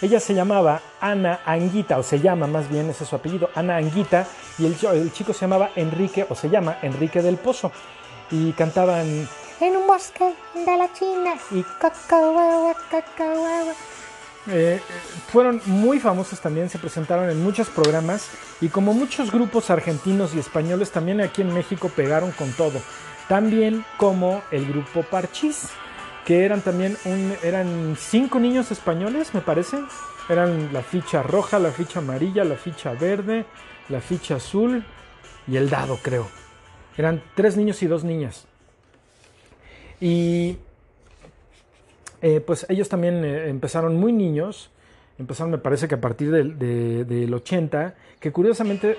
[0.00, 3.76] Ella se llamaba Ana Anguita, o se llama más bien, ese es su apellido, Ana
[3.76, 4.26] Anguita,
[4.58, 7.72] y el chico se llamaba Enrique, o se llama Enrique del Pozo.
[8.30, 9.28] Y cantaban
[9.62, 11.34] En un bosque de la China.
[11.52, 13.72] Y cacahuava, cacahuava.
[14.48, 14.80] Eh,
[15.30, 18.28] fueron muy famosos también, se presentaron en muchos programas
[18.60, 22.80] y como muchos grupos argentinos y españoles también aquí en México pegaron con todo,
[23.28, 25.68] también como el grupo Parchís,
[26.24, 29.78] que eran también un, eran cinco niños españoles me parece,
[30.28, 33.46] eran la ficha roja, la ficha amarilla, la ficha verde,
[33.88, 34.84] la ficha azul
[35.46, 36.26] y el dado creo,
[36.96, 38.48] eran tres niños y dos niñas
[40.02, 40.58] y
[42.22, 44.70] eh, pues ellos también eh, empezaron muy niños,
[45.16, 48.98] empezaron me parece que a partir del, de, del 80, que curiosamente,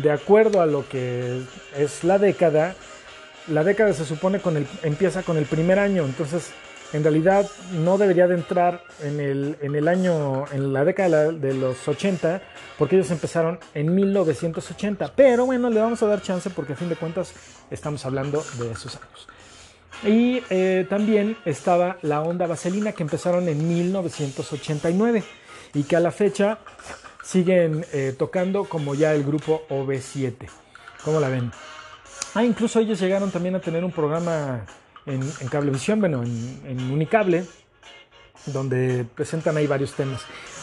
[0.00, 1.42] de acuerdo a lo que
[1.76, 2.76] es la década,
[3.48, 6.52] la década se supone con el, empieza con el primer año, entonces
[6.92, 11.52] en realidad no debería de entrar en el, en el año, en la década de
[11.52, 12.42] los 80,
[12.78, 16.88] porque ellos empezaron en 1980, pero bueno, le vamos a dar chance porque a fin
[16.88, 17.34] de cuentas
[17.72, 19.26] estamos hablando de esos años.
[20.04, 25.22] Y eh, también estaba la onda vaselina que empezaron en 1989
[25.74, 26.58] y que a la fecha
[27.22, 30.48] siguen eh, tocando como ya el grupo OV7.
[31.04, 31.52] ¿Cómo la ven?
[32.34, 34.66] Ah, incluso ellos llegaron también a tener un programa
[35.06, 37.44] en, en Cablevisión, bueno, en, en Unicable,
[38.46, 40.22] donde presentan ahí varios temas.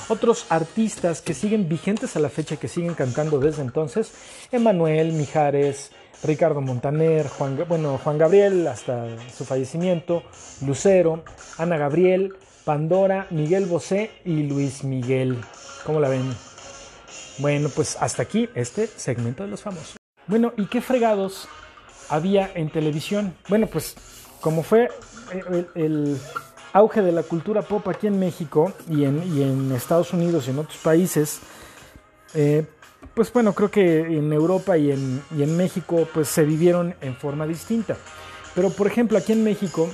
[0.10, 4.12] Otros artistas que siguen vigentes a la fecha, que siguen cantando desde entonces,
[4.52, 5.92] Emanuel, Mijares,
[6.24, 9.06] Ricardo Montaner, Juan, bueno, Juan Gabriel hasta
[9.36, 10.24] su fallecimiento,
[10.66, 11.24] Lucero,
[11.58, 15.38] Ana Gabriel, Pandora, Miguel Bosé y Luis Miguel.
[15.86, 16.34] ¿Cómo la ven?
[17.40, 19.96] Bueno, pues hasta aquí este segmento de los famosos.
[20.28, 21.48] Bueno, ¿y qué fregados
[22.10, 23.34] había en televisión?
[23.48, 23.96] Bueno, pues
[24.42, 24.90] como fue
[25.32, 26.18] el, el
[26.74, 30.52] auge de la cultura pop aquí en México y en, y en Estados Unidos y
[30.52, 31.40] en otros países,
[32.36, 32.66] eh,
[33.14, 37.16] pues bueno, creo que en Europa y en, y en México pues se vivieron en
[37.16, 37.98] forma distinta.
[38.56, 39.90] Pero por ejemplo aquí en México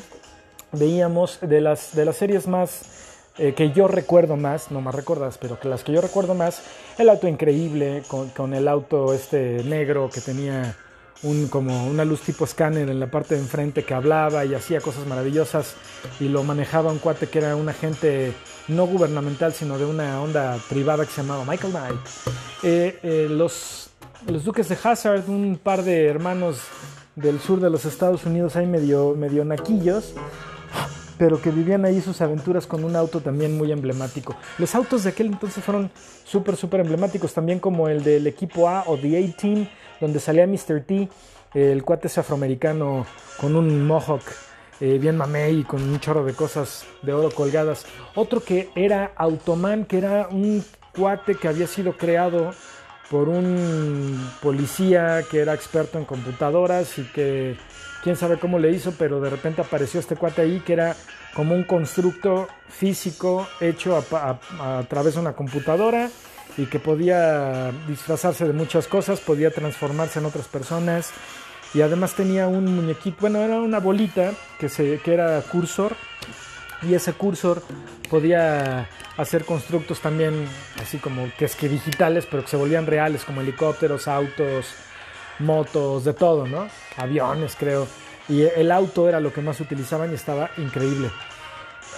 [0.71, 5.37] veíamos de las, de las series más eh, que yo recuerdo más, no más recuerdas,
[5.37, 6.61] pero que las que yo recuerdo más,
[6.97, 10.75] el auto increíble con, con el auto este negro que tenía
[11.23, 14.81] un, como una luz tipo escáner en la parte de enfrente que hablaba y hacía
[14.81, 15.75] cosas maravillosas
[16.19, 18.33] y lo manejaba un cuate que era un agente
[18.67, 21.99] no gubernamental sino de una onda privada que se llamaba Michael Knight.
[22.63, 23.89] Eh, eh, los,
[24.27, 26.59] los duques de Hazard, un par de hermanos
[27.15, 30.13] del sur de los Estados Unidos ahí medio, medio naquillos,
[31.17, 34.35] pero que vivían ahí sus aventuras con un auto también muy emblemático.
[34.57, 35.89] Los autos de aquel entonces fueron
[36.25, 39.67] súper, súper emblemáticos, también como el del equipo A o The A-Team,
[39.99, 40.81] donde salía Mr.
[40.85, 41.09] T,
[41.53, 43.05] el cuate afroamericano
[43.39, 44.23] con un mohawk
[44.81, 47.85] eh, bien mamey y con un chorro de cosas de oro colgadas.
[48.13, 52.51] Otro que era Automan, que era un cuate que había sido creado
[53.09, 57.55] por un policía que era experto en computadoras y que
[58.03, 60.95] quién sabe cómo le hizo, pero de repente apareció este cuate ahí que era
[61.33, 66.09] como un constructo físico hecho a través de una computadora
[66.57, 71.11] y que podía disfrazarse de muchas cosas, podía transformarse en otras personas
[71.73, 75.95] y además tenía un muñequito, bueno, era una bolita que, se, que era cursor
[76.81, 77.61] y ese cursor
[78.09, 78.87] podía
[79.17, 80.47] hacer constructos también
[80.81, 84.67] así como que es que digitales, pero que se volvían reales, como helicópteros, autos,
[85.39, 86.67] motos, de todo, ¿no?
[86.97, 87.87] Aviones, creo.
[88.27, 91.09] Y el auto era lo que más utilizaban y estaba increíble.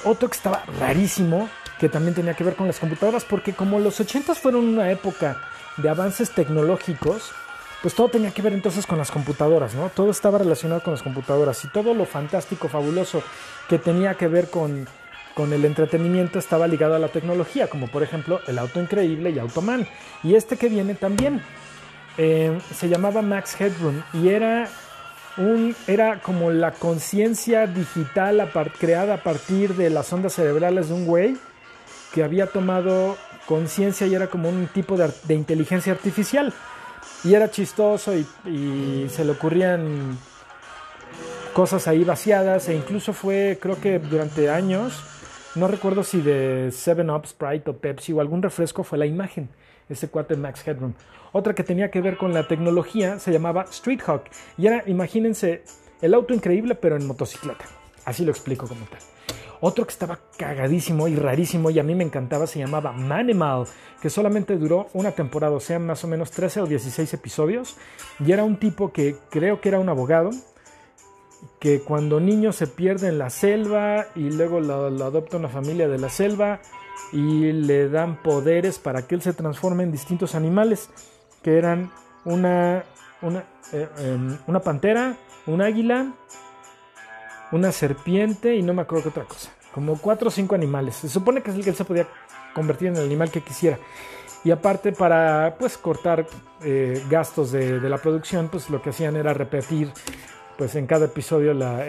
[0.04, 3.99] Otro que estaba rarísimo que también tenía que ver con las computadoras, porque como los
[3.99, 5.37] 80 fueron una época
[5.77, 7.31] de avances tecnológicos,
[7.81, 9.89] pues todo tenía que ver entonces con las computadoras, ¿no?
[9.89, 13.21] Todo estaba relacionado con las computadoras y todo lo fantástico, fabuloso
[13.69, 14.87] que tenía que ver con,
[15.35, 19.39] con el entretenimiento estaba ligado a la tecnología, como por ejemplo el auto increíble y
[19.39, 19.87] Automan.
[20.23, 21.41] Y este que viene también
[22.17, 24.67] eh, se llamaba Max Headroom y era
[25.37, 31.05] un, era como la conciencia digital creada a partir de las ondas cerebrales de un
[31.05, 31.37] güey
[32.13, 36.54] que había tomado conciencia y era como un tipo de, inteligencia artificial.
[37.24, 40.17] Y era chistoso y, y, se le ocurrían
[41.54, 45.02] cosas ahí vaciadas e incluso fue, creo que durante años,
[45.56, 49.50] no recuerdo si de 7-Up, Sprite o Pepsi o algún refresco fue la imagen,
[49.89, 50.93] ese cuate Max Headroom.
[51.32, 54.26] Otra que tenía que ver con la tecnología se llamaba Street Hawk
[54.58, 55.63] y era, imagínense,
[56.02, 57.65] el auto increíble pero en motocicleta.
[58.06, 59.16] Así lo explico como tal.
[59.60, 63.65] Otro que estaba cagadísimo y rarísimo y a mí me encantaba se llamaba Manimal,
[64.02, 67.78] que solamente duró una temporada, o sea, más o menos 13 o 16 episodios.
[68.24, 70.32] Y era un tipo que creo que era un abogado,
[71.60, 75.98] que cuando niño se pierde en la selva y luego lo, adopta una familia de
[75.98, 76.60] la selva
[77.12, 80.89] y le dan poderes para que él se transforme en distintos animales,
[81.41, 81.91] que eran
[82.26, 82.84] una,
[83.22, 83.39] una,
[83.72, 86.13] eh, eh, una pantera, un águila,
[87.51, 89.51] una serpiente y no me acuerdo qué otra cosa.
[89.73, 90.95] Como cuatro o cinco animales.
[90.95, 92.07] Se supone que es el que él se podía
[92.53, 93.77] convertir en el animal que quisiera.
[94.43, 96.25] Y aparte para pues cortar
[96.62, 99.91] eh, gastos de, la producción, pues lo que hacían era repetir
[100.57, 101.86] pues en cada episodio la,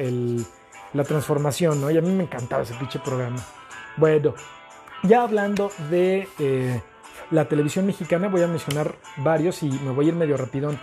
[0.92, 1.90] la transformación, ¿no?
[1.90, 3.42] Y a mí me encantaba ese pinche programa.
[3.96, 4.34] Bueno,
[5.02, 6.80] ya hablando de eh,
[7.30, 10.78] la televisión mexicana, voy a mencionar varios y me voy a ir medio rapidón.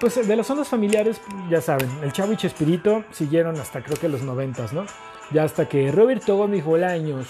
[0.00, 4.08] Pues de las ondas familiares, ya saben, el Chavo y Chespirito siguieron hasta creo que
[4.08, 4.86] los noventas, ¿no?
[5.30, 7.26] Ya hasta que Roberto Gómez Bolaños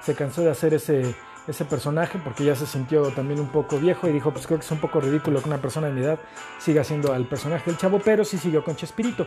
[0.00, 1.14] se cansó de hacer ese,
[1.46, 4.64] ese personaje porque ya se sintió también un poco viejo y dijo, pues creo que
[4.64, 6.18] es un poco ridículo que una persona de mi edad
[6.58, 9.26] siga siendo el personaje del Chavo, pero sí siguió con Chespirito.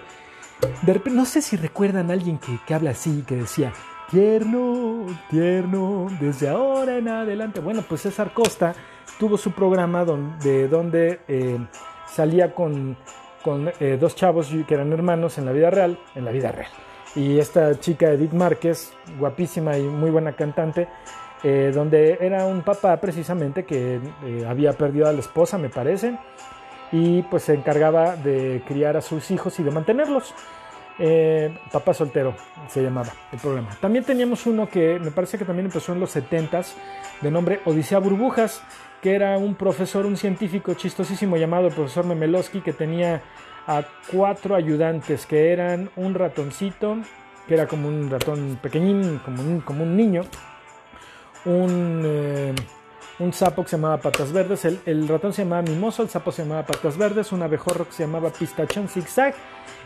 [0.81, 3.71] De repente, no sé si recuerdan a alguien que, que habla así, que decía,
[4.09, 7.59] tierno, tierno, desde ahora en adelante.
[7.59, 8.73] Bueno, pues César Costa
[9.19, 11.59] tuvo su programa donde, donde eh,
[12.11, 12.97] salía con,
[13.43, 16.71] con eh, dos chavos que eran hermanos en la vida real, en la vida real.
[17.15, 20.87] Y esta chica Edith Márquez, guapísima y muy buena cantante,
[21.43, 26.17] eh, donde era un papá precisamente que eh, había perdido a la esposa, me parece,
[26.91, 30.33] y pues se encargaba de criar a sus hijos y de mantenerlos.
[31.71, 32.35] Papá soltero
[32.67, 33.69] se llamaba el programa.
[33.79, 36.73] También teníamos uno que me parece que también empezó en los 70s,
[37.21, 38.61] de nombre Odisea Burbujas,
[39.01, 43.21] que era un profesor, un científico chistosísimo llamado el profesor Memelowski, que tenía
[43.67, 46.97] a cuatro ayudantes, que eran un ratoncito,
[47.47, 50.23] que era como un ratón pequeñín, como un, como un niño,
[51.45, 52.55] un, eh,
[53.19, 56.31] un, sapo que se llamaba Patas Verdes, el, el, ratón se llamaba Mimoso, el sapo
[56.31, 59.33] se llamaba Patas Verdes, un abejorro que se llamaba Pistachón Zigzag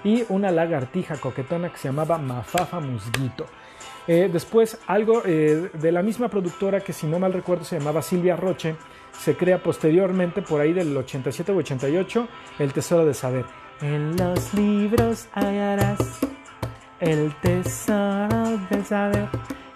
[0.03, 3.45] y una lagartija coquetona que se llamaba Mafafa Musguito.
[4.07, 8.01] Eh, después, algo eh, de la misma productora que si no mal recuerdo se llamaba
[8.01, 8.75] Silvia Roche,
[9.17, 12.27] se crea posteriormente, por ahí del 87 o 88,
[12.59, 13.45] El Tesoro de Saber.
[13.81, 15.99] En los libros hallarás
[17.03, 19.27] el tesoro de saber.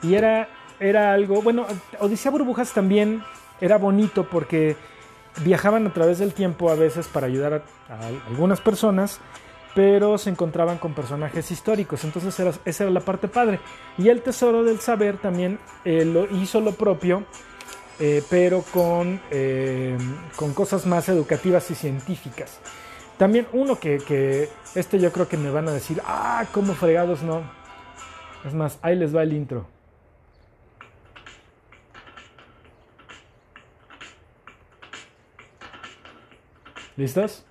[0.01, 0.47] Y era,
[0.79, 1.65] era algo, bueno,
[1.99, 3.23] Odisea Burbujas también
[3.59, 4.75] era bonito porque
[5.43, 9.19] viajaban a través del tiempo a veces para ayudar a, algunas personas
[9.75, 13.59] pero se encontraban con personajes históricos, entonces era, esa era la parte padre.
[13.99, 17.25] Y el Tesoro del Saber también eh, lo hizo lo propio,
[17.99, 19.97] eh, pero con, eh,
[20.35, 22.59] con cosas más educativas y científicas.
[23.17, 27.23] También uno que, que, este yo creo que me van a decir, ah, cómo fregados
[27.23, 27.41] no.
[28.45, 29.67] Es más, ahí les va el intro.
[36.95, 37.43] ¿Listos?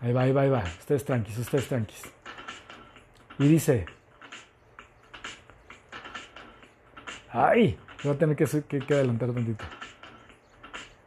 [0.00, 0.64] Ahí va, ahí va, ahí va.
[0.78, 2.02] Ustedes tranquis, ustedes tranquis.
[3.38, 3.97] Y dice.
[7.32, 7.78] ¡Ay!
[8.02, 9.64] Voy a tener que, que, que adelantar tantito.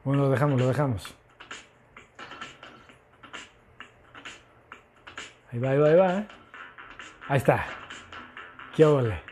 [0.03, 1.15] Bueno, lo dejamos, lo dejamos.
[5.51, 6.13] Ahí va, ahí va, ahí va.
[6.13, 6.27] ¿eh?
[7.27, 7.65] Ahí está.
[8.75, 9.31] ¡Qué ole!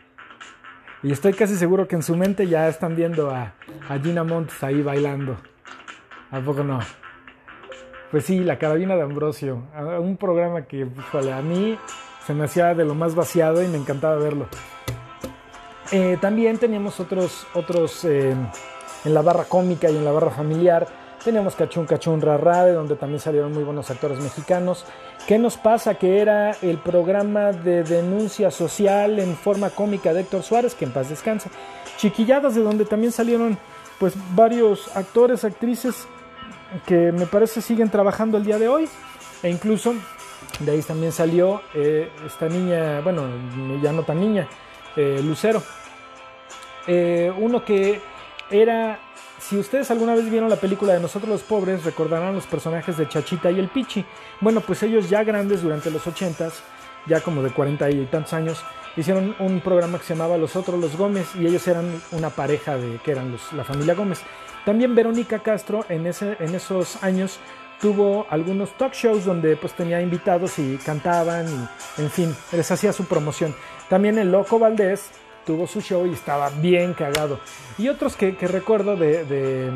[1.01, 3.53] Y estoy casi seguro que en su mente ya están viendo a,
[4.03, 5.37] Gina Montes ahí bailando.
[6.29, 6.79] ¿A poco no?
[8.11, 9.63] Pues sí, La Carabina de Ambrosio,
[9.99, 11.77] un programa que, a mí
[12.25, 14.47] se me hacía de lo más vaciado y me encantaba verlo.
[15.91, 18.35] Eh, también teníamos otros, otros eh,
[19.05, 20.87] en la barra cómica y en la barra familiar.
[21.23, 24.85] Teníamos Cachún Cachún Rarra, de donde también salieron muy buenos actores mexicanos.
[25.27, 25.95] ¿Qué nos pasa?
[25.95, 30.91] Que era el programa de denuncia social en forma cómica de Héctor Suárez, que en
[30.91, 31.49] paz descanse.
[31.97, 33.57] Chiquilladas, de donde también salieron
[33.99, 36.07] pues varios actores, actrices
[36.85, 38.87] que me parece siguen trabajando el día de hoy.
[39.43, 39.93] E incluso
[40.59, 43.27] de ahí también salió eh, esta niña, bueno,
[43.81, 44.47] ya no tan niña,
[44.95, 45.61] Lucero.
[46.91, 48.01] Eh, uno que
[48.49, 48.99] era
[49.37, 53.07] si ustedes alguna vez vieron la película de Nosotros los Pobres, recordarán los personajes de
[53.07, 54.03] Chachita y el Pichi.
[54.41, 56.49] Bueno, pues ellos ya grandes durante los 80
[57.05, 58.63] ya como de 40 y tantos años,
[58.97, 62.75] hicieron un programa que se llamaba Los Otros los Gómez y ellos eran una pareja
[62.75, 64.21] de que eran la familia Gómez.
[64.65, 67.39] También Verónica Castro en, ese, en esos años
[67.79, 72.91] tuvo algunos talk shows donde pues tenía invitados y cantaban y en fin, les hacía
[72.91, 73.55] su promoción.
[73.89, 75.11] También el Loco Valdés
[75.49, 77.39] tuvo su show y estaba bien cagado.
[77.79, 79.71] Y otros que, recuerdo de,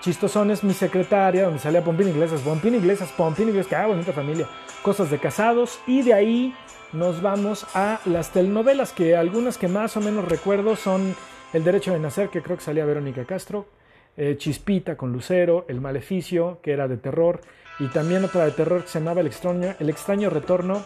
[0.00, 4.48] chistosones, mi secretaria, donde salía Pompín Iglesias, Pompín Iglesias, Pompín Iglesias, que ah, bonita familia,
[4.82, 6.54] cosas de casados, y de ahí
[6.92, 11.14] nos vamos a las telenovelas, que algunas que más o menos recuerdo son
[11.52, 13.66] El Derecho de Nacer, que creo que salía Verónica Castro,
[14.16, 17.42] eh, Chispita con Lucero, El Maleficio, que era de terror,
[17.78, 20.84] y también otra de terror que se llamaba El extraño, El extraño retorno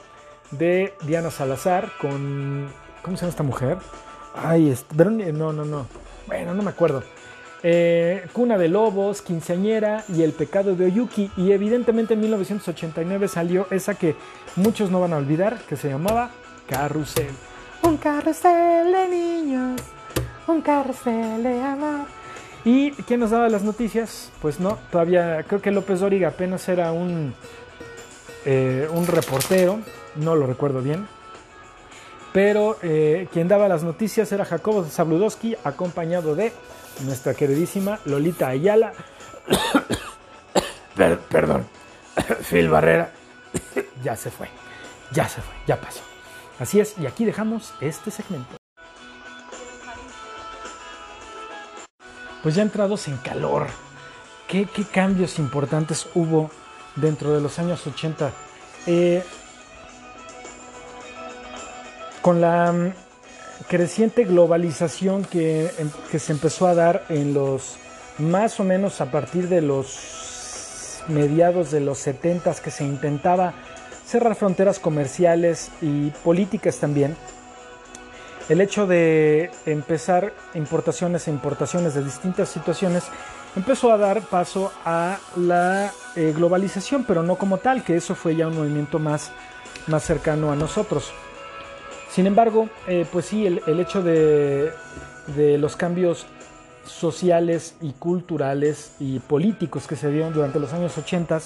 [0.51, 2.69] de Diana Salazar con...
[3.03, 3.79] ¿Cómo se llama esta mujer?
[4.35, 4.75] Ay,
[5.33, 5.87] no, no, no.
[6.27, 7.03] Bueno, no me acuerdo.
[7.63, 11.31] Eh, Cuna de Lobos, Quinceañera y El Pecado de Oyuki.
[11.37, 14.17] Y evidentemente en 1989 salió esa que
[14.57, 16.31] muchos no van a olvidar, que se llamaba
[16.69, 17.31] Carrusel.
[17.83, 19.81] Un carrusel de niños,
[20.47, 22.07] un carrusel de amor.
[22.65, 24.31] ¿Y quién nos daba las noticias?
[24.43, 27.35] Pues no, todavía creo que López Dóriga apenas era un,
[28.45, 29.81] eh, un reportero,
[30.17, 31.07] no lo recuerdo bien
[32.33, 36.53] pero eh, quien daba las noticias era Jacobo Zabludowski, acompañado de
[37.05, 38.93] nuestra queridísima Lolita Ayala.
[41.31, 41.67] perdón,
[42.49, 43.11] Phil Barrera.
[44.05, 44.49] ya se fue,
[45.13, 46.01] ya se fue, ya pasó.
[46.59, 48.57] Así es, y aquí dejamos este segmento.
[52.43, 53.67] Pues ya entrados en calor,
[54.47, 56.51] ¿qué, cambios importantes hubo
[56.97, 58.33] dentro de los años 80?
[58.87, 59.23] Eh,
[62.23, 62.93] con la mm,
[63.69, 67.77] creciente globalización em, que, se empezó a dar en los
[68.19, 73.55] más o menos a partir de los mediados de los 70 que se intentaba
[74.07, 77.17] cerrar fronteras comerciales y políticas también,
[78.49, 83.05] el hecho de empezar importaciones e importaciones de distintas situaciones
[83.55, 88.35] empezó a dar paso a la eh, globalización, pero no como tal, que eso fue
[88.35, 89.31] ya un movimiento más,
[89.87, 91.13] más cercano a nosotros.
[92.11, 94.73] Sin embargo, eh, pues sí, el, hecho de,
[95.59, 96.27] los cambios
[96.85, 101.41] sociales y culturales y políticos que se dieron durante los años 80,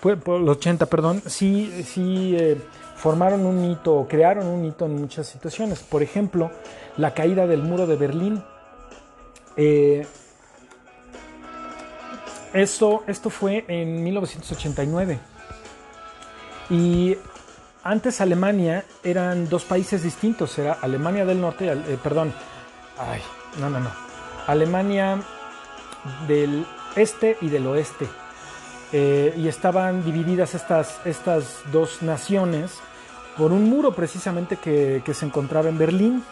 [0.00, 2.56] pues, los 80, perdón, sí, sí eh,
[2.96, 5.80] formaron un hito o crearon un hito en muchas situaciones.
[5.80, 6.50] Por ejemplo,
[6.96, 8.42] la caída del muro de Berlín.
[9.56, 10.06] Eh,
[12.54, 15.18] esto, esto fue en 1989.
[16.70, 17.16] Y
[17.82, 22.32] antes Alemania eran dos países distintos, era Alemania del Norte, eh, perdón,
[22.98, 23.20] ay,
[23.58, 23.90] no, no, no,
[24.46, 25.18] Alemania
[26.26, 26.66] del
[26.96, 28.06] Este y del Oeste.
[28.92, 32.72] Eh, y estaban divididas estas, estas dos naciones
[33.36, 36.24] por un muro precisamente que, se encontraba en Berlín.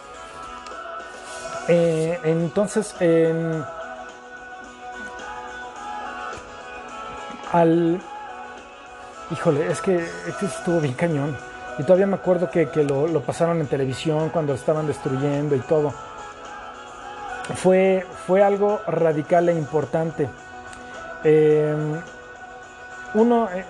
[1.69, 2.95] Eh, entonces,
[7.51, 8.01] al,
[9.31, 9.95] Híjole, es que
[10.27, 11.37] este estuvo bien cañón.
[11.77, 15.93] Y todavía me acuerdo que, lo, pasaron en televisión cuando estaban destruyendo y todo.
[17.55, 20.27] Fue, fue algo radical e importante.
[21.23, 22.01] Em,
[23.13, 23.65] uno, eh,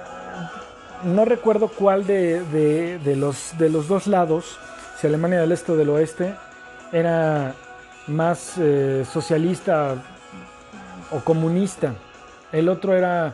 [1.03, 4.57] no recuerdo cuál de, los, de los dos lados,
[4.97, 6.35] si Alemania del Este o del Oeste,
[6.91, 7.53] era
[8.07, 9.95] más eh, socialista
[11.11, 11.93] o comunista.
[12.51, 13.33] El otro era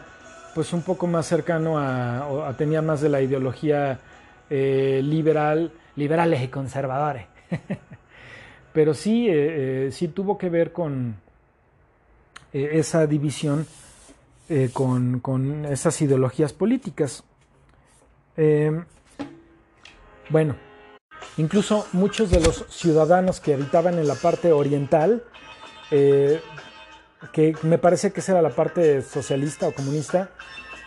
[0.56, 4.00] pues un poco más cercano a, tenía más de la ideología
[4.50, 7.26] eh, liberal, liberales y conservadores.
[8.74, 11.18] Pero sí, eh, eh, sí tuvo que ver con
[12.54, 13.68] esa división,
[14.72, 17.26] con, con, esas ideologías políticas.
[20.30, 20.56] bueno,
[21.36, 25.22] incluso muchos de los ciudadanos que habitaban en la parte oriental,
[27.32, 30.30] que me parece que esa era la parte socialista o comunista,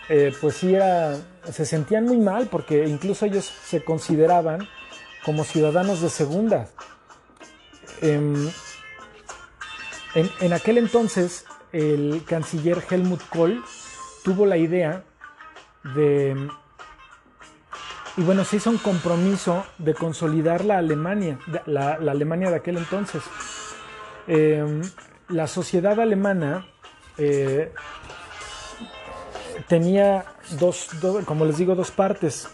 [0.09, 1.17] eh, pues sí era,
[1.51, 4.67] se sentían muy mal porque incluso ellos se consideraban
[5.25, 6.69] como ciudadanos de segunda.
[8.01, 8.51] Em,
[10.15, 13.63] en, aquel entonces el canciller Helmut Kohl
[14.25, 15.05] tuvo la idea
[15.95, 16.49] de,
[18.17, 23.23] y bueno, se hizo un compromiso de consolidar la Alemania, la, Alemania de aquel entonces.
[24.27, 24.83] Em,
[25.29, 26.67] la sociedad alemana
[27.19, 27.73] eh,
[29.69, 30.25] tenía
[30.59, 30.89] dos,
[31.25, 32.49] como les digo, dos partes.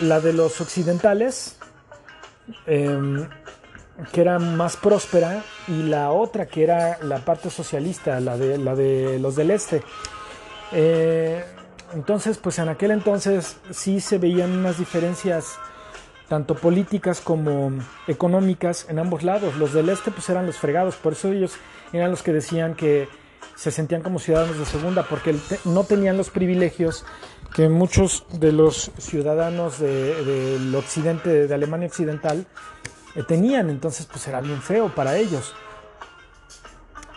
[0.00, 1.56] La de los occidentales,
[2.66, 3.28] em,
[4.12, 8.74] que era más próspera, y la otra que era la parte socialista, la de, la
[8.74, 9.82] de los del este.
[10.72, 11.44] Eh,
[11.92, 15.56] entonces, pues en aquel entonces sí se veían unas diferencias
[16.34, 17.70] tanto políticas como
[18.08, 19.54] económicas en ambos lados.
[19.54, 21.52] Los del este pues eran los fregados, por eso ellos
[21.92, 23.08] eran los que decían que
[23.54, 27.04] se sentían como ciudadanos de segunda porque no tenían los privilegios
[27.54, 32.44] que muchos de los ciudadanos del occidente, de Alemania occidental,
[33.14, 33.70] eh, tenían.
[33.70, 35.54] Entonces pues era bien feo para ellos.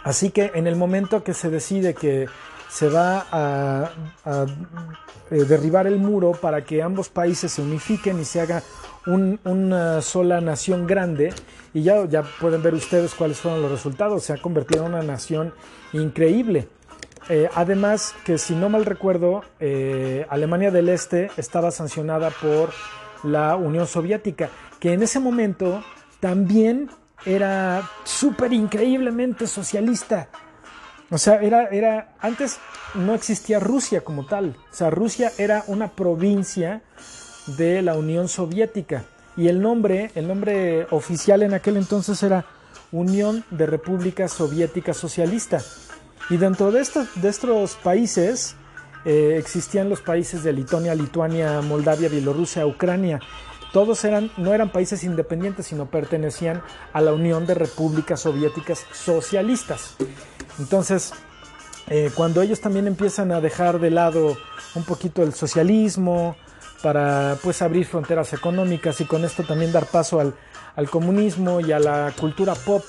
[0.03, 2.27] Así que en el momento que se decide que
[2.69, 3.89] se va a,
[5.31, 8.61] eh, derribar el muro para que ambos países se unifiquen y se haga
[9.07, 11.33] una sola nación grande.
[11.73, 14.23] Y ya, ya pueden ver ustedes cuáles fueron los resultados.
[14.23, 15.53] Se ha convertido en una nación
[15.93, 16.67] increíble.
[17.29, 22.71] Eh, además que si no mal recuerdo, eh, Alemania del Este estaba sancionada por
[23.23, 24.49] la Unión Soviética,
[24.79, 25.83] que en ese momento
[26.19, 26.89] también
[27.25, 30.29] era súper increíblemente socialista.
[31.09, 32.59] O sea, era, era, antes
[32.95, 34.55] no existía Rusia como tal.
[34.71, 36.81] O sea, Rusia era una provincia
[37.47, 39.05] de la Unión Soviética.
[39.35, 42.45] Y el nombre, el nombre oficial en aquel entonces era
[42.91, 45.61] Unión de República Soviética Socialista.
[46.29, 48.55] Y dentro de estos, de estos países
[49.05, 53.19] eh, existían los países de Lituania, Lituania, Moldavia, Bielorrusia, Ucrania.
[53.71, 56.61] Todos eran, no eran países independientes, sino pertenecían
[56.93, 59.95] a la Unión de Repúblicas Soviéticas Socialistas.
[60.57, 61.13] Entonces,
[61.87, 64.35] eh, cuando ellos también empiezan a dejar de lado
[64.75, 66.35] un poquito el socialismo
[66.81, 70.33] para pues abrir fronteras económicas y con esto también dar paso al,
[70.89, 72.83] comunismo y a la cultura pop,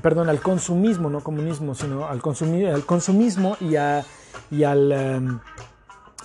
[0.00, 2.20] perdón, al consumismo, no comunismo, sino al,
[2.72, 3.74] al consumismo y,
[4.50, 5.38] y, al, em,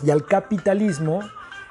[0.01, 1.21] y al capitalismo,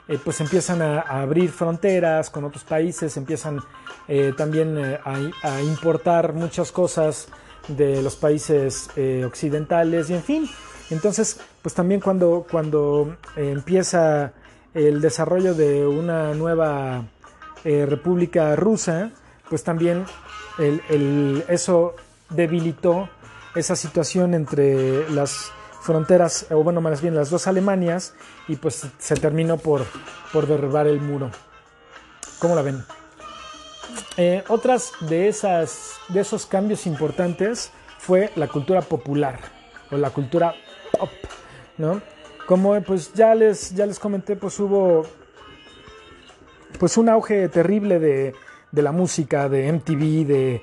[0.08, 3.60] eh, pues empiezan a, abrir fronteras con otros países, empiezan
[4.08, 7.28] eh, también a importar muchas cosas
[7.68, 10.50] de los países eh, occidentales y en fin.
[10.90, 14.32] Entonces, pues también cuando, cuando eh, empieza
[14.74, 17.04] el desarrollo de una nueva
[17.64, 19.10] eh, república rusa,
[19.48, 20.04] pues también
[21.48, 21.94] eso
[22.30, 23.08] debilitó
[23.54, 28.14] esa situación entre las fronteras, o bueno, más bien las dos Alemanias,
[28.46, 29.84] y pues se terminó por,
[30.32, 31.30] por derribar el muro.
[32.38, 32.84] ¿Cómo la ven?
[34.16, 39.40] Eh, otras de, esas, de esos cambios importantes fue la cultura popular
[39.90, 40.54] o la cultura
[40.98, 41.10] pop,
[41.78, 42.02] ¿no?
[42.48, 45.02] Como pues ya les, ya les comenté, pues hubo
[46.78, 48.32] pues un auge terrible de,
[48.72, 50.62] la música, de MTV, de,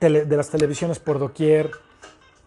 [0.00, 1.70] de las televisiones por doquier,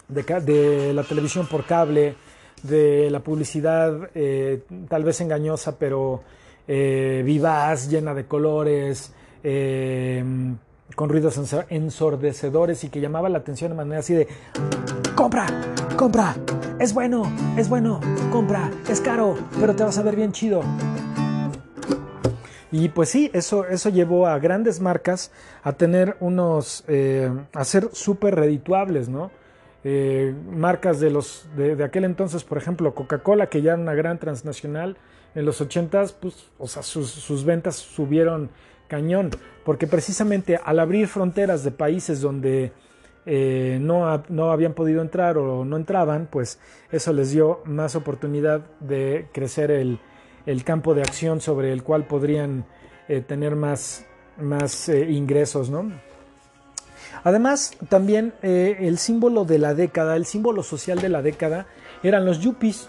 [0.10, 2.16] de, la televisión por cable,
[2.64, 6.22] de la publicidad eh, tal vez engañosa, pero
[6.68, 14.00] eh, vivaz, llena de colores, con ruidos ensordecedores y que llamaba la atención de manera
[14.00, 14.28] así de
[15.18, 15.48] compra,
[15.96, 16.36] compra,
[16.80, 17.24] es bueno,
[17.58, 18.00] es bueno,
[18.32, 20.62] compra, es caro, pero te vas a ver bien chido.
[22.72, 25.32] Y pues sí, eso, eso llevó a grandes marcas
[25.64, 29.32] a tener unos, eh, a ser súper redituables, ¿no?
[29.84, 34.20] Eh, marcas de, los, de, aquel entonces, por ejemplo, Coca-Cola, que ya era una gran
[34.20, 34.98] transnacional,
[35.34, 38.52] en los 80s, pues, o sea, sus, sus ventas subieron
[38.88, 39.32] cañón,
[39.66, 42.72] porque precisamente al abrir fronteras de países donde
[43.30, 46.60] eh, no, no, habían podido entrar o no entraban, pues
[46.90, 50.00] eso les dio más oportunidad de crecer el,
[50.64, 52.64] campo de acción sobre el cual podrían
[53.10, 54.06] eh, tener más,
[54.38, 55.92] más eh, ingresos, ¿no?
[57.26, 61.66] Además, también el símbolo de la década, el símbolo social de la década,
[62.04, 62.88] eran los yuppies.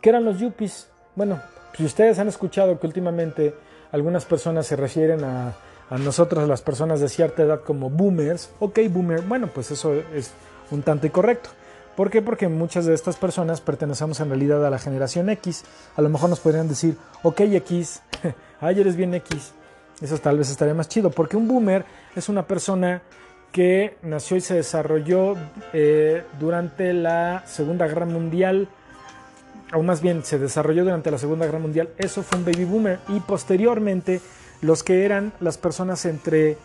[0.00, 0.88] ¿Qué eran los yuppies?
[1.14, 1.40] Bueno,
[1.76, 3.54] si ustedes han escuchado que últimamente
[3.92, 5.54] algunas personas se refieren a,
[5.92, 8.48] a nosotros, las personas de cierta edad, como boomers.
[8.60, 10.30] Ok, boomer, bueno, pues eso es
[10.70, 11.50] un tanto incorrecto.
[11.94, 12.22] ¿Por qué?
[12.22, 15.64] Porque muchas de estas personas pertenecemos en realidad a la generación X.
[15.94, 18.00] A lo mejor nos podrían decir, ok X,
[18.62, 19.52] ay eres bien X.
[20.00, 21.84] Eso tal vez estaría más chido, porque un boomer
[22.16, 23.02] es una persona
[23.52, 25.34] que nació y se desarrolló
[25.74, 28.66] eh, durante la Segunda Guerra Mundial
[29.74, 32.98] o más bien se desarrolló durante la Segunda Guerra Mundial, eso fue un baby boomer
[33.08, 34.20] y posteriormente
[34.62, 36.56] los que eran las personas entre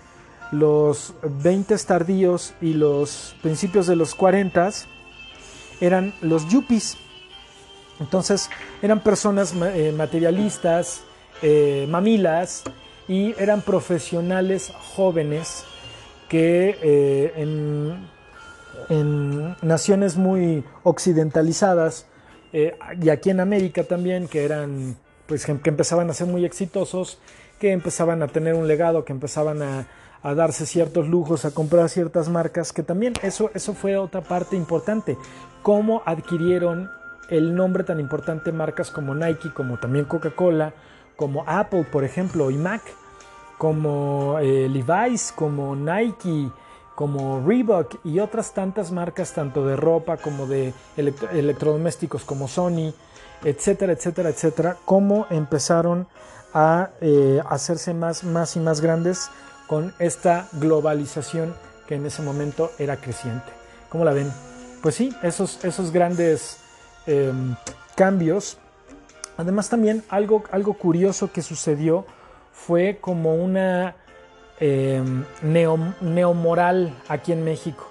[0.52, 4.70] los 20 tardíos y los principios de los 40
[5.82, 6.98] eran los yuppies.
[8.00, 8.50] Entonces
[8.82, 11.02] eran personas eh, materialistas,
[11.41, 12.64] eh, mamilas
[13.08, 15.66] y eran profesionales jóvenes
[16.30, 18.08] que eh, en,
[18.89, 22.06] en, naciones muy occidentalizadas
[22.54, 27.20] y aquí en América también que eran pues que empezaban a ser muy exitosos,
[27.60, 29.88] que empezaban a tener un legado, que empezaban a,
[30.24, 34.55] a darse ciertos lujos, a comprar ciertas marcas, que también eso, eso fue otra parte
[34.55, 35.18] importante,
[35.62, 36.89] cómo adquirieron
[37.30, 40.74] el nombre tan importante marcas como Nike, como también Coca-Cola,
[41.16, 42.82] como Apple, por ejemplo, y Mac,
[43.58, 46.49] como eh, Levi's, como Nike,
[46.95, 52.93] como Reebok y otras tantas marcas, tanto de ropa como de electrodomésticos como Sony,
[53.43, 56.08] etcétera, etcétera, etcétera, cómo empezaron
[56.58, 59.30] a eh, hacerse más, más y más grandes
[59.68, 61.53] con esta globalización
[61.88, 63.45] que en ese momento era creciente.
[63.89, 64.34] ¿Cómo la ven?
[64.82, 66.58] Pues sí, esos, esos grandes
[67.05, 67.55] em,
[67.95, 68.58] cambios.
[69.38, 72.08] Además también algo, algo curioso que sucedió
[72.51, 73.95] fue como una
[74.60, 75.03] eh,
[76.01, 77.88] neomoral aquí en México.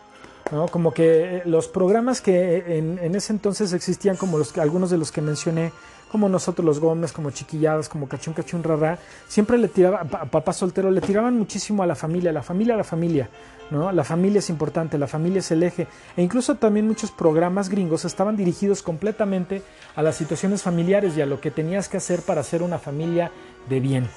[0.72, 5.12] Como que los programas que en, en, ese entonces existían, como los algunos de los
[5.12, 5.72] que mencioné,
[6.10, 8.98] como nosotros los Gómez, como Chiquilladas, como Cachún Cachún Rara,
[9.28, 12.84] siempre le tiraba, papá soltero, le tiraban muchísimo a la familia, la familia, a la
[12.84, 13.28] familia,
[13.70, 13.90] ¿no?
[13.90, 15.86] La familia es importante, la familia es el eje.
[16.16, 19.62] E incluso también muchos programas gringos estaban dirigidos completamente
[19.96, 23.32] a las situaciones familiares y a lo que tenías que hacer para ser una familia
[23.68, 24.08] de bien.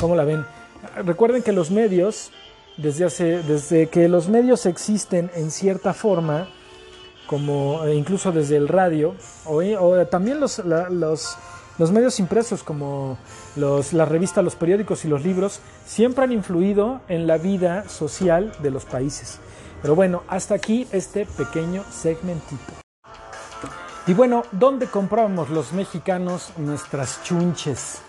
[0.00, 0.44] ¿Cómo la ven?
[1.04, 2.30] Recuerden que los medios,
[2.76, 6.48] desde, hace, desde que los medios existen en cierta forma,
[7.26, 9.14] como eh, incluso desde el radio,
[9.44, 11.36] o, o también los, los,
[11.92, 13.18] medios impresos como
[13.56, 18.52] los, la revista, los periódicos y los libros, siempre han influido en la vida social
[18.60, 19.38] de los países.
[19.82, 22.72] Pero bueno, hasta aquí este pequeño segmentito.
[24.06, 28.00] Y bueno, ¿dónde comprábamos los mexicanos nuestras chunches?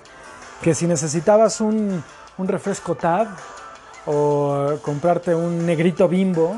[0.61, 2.03] Que si necesitabas un,
[2.37, 3.27] un refresco Tab
[4.05, 6.57] o comprarte un negrito bimbo,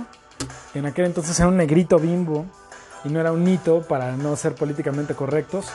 [0.73, 2.45] en aquel entonces era un negrito bimbo
[3.03, 5.67] y no era un hito para no ser políticamente correctos,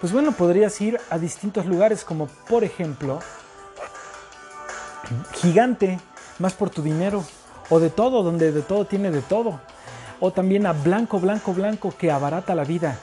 [0.00, 3.20] pues bueno, podrías ir a distintos lugares como por ejemplo
[5.34, 5.98] Gigante,
[6.38, 7.24] más por tu dinero,
[7.68, 9.60] o de todo, donde de todo tiene de todo,
[10.20, 12.98] o también a Blanco, Blanco, Blanco, que abarata la vida.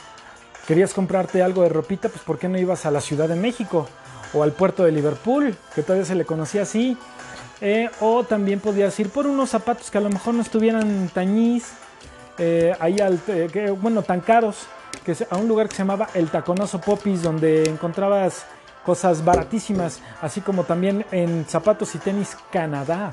[0.68, 2.10] ¿Querías comprarte algo de ropita?
[2.10, 3.88] Pues ¿por qué no ibas a la Ciudad de México?
[4.34, 6.98] O al puerto de Liverpool, que todavía se le conocía así,
[7.60, 11.66] eh, o también podías ir por unos zapatos que a lo mejor no estuvieran tañís,
[12.38, 14.68] eh, ahí eh, bueno, tan caros,
[15.04, 18.46] que a un lugar que se llamaba El Taconoso Popis, donde encontrabas
[18.86, 23.12] cosas baratísimas, así como también en zapatos y tenis Canadá.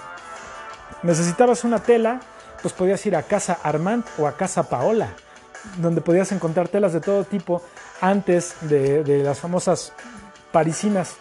[1.03, 2.21] Necesitabas una tela,
[2.61, 5.15] pues podías ir a Casa Armand o a Casa Paola,
[5.79, 7.63] donde podías encontrar telas de todo tipo
[8.01, 9.93] antes de las famosas
[10.53, 11.17] parisinas.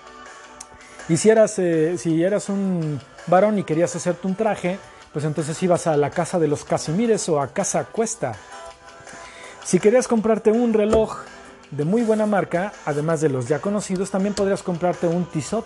[1.07, 4.79] Y si eras, si eras un varón y querías hacerte un traje,
[5.11, 8.33] pues entonces ibas a la casa de los Casimires o a Casa Cuesta.
[9.63, 11.19] Si querías comprarte un reloj
[11.71, 15.65] de muy buena marca, además de los ya conocidos, también podrías comprarte un Tissot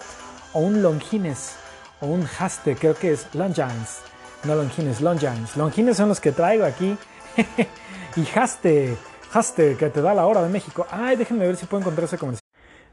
[0.54, 1.56] o un Longines
[2.02, 3.98] o un Haste, creo que es Longines.
[4.44, 5.58] No Longines, Longines.
[5.58, 6.96] Longines son los que traigo aquí.
[8.16, 8.96] y Haste,
[9.34, 10.86] Haste, que te da la hora de México.
[10.90, 12.47] Ay, déjenme ver si puedo encontrar ese comercial.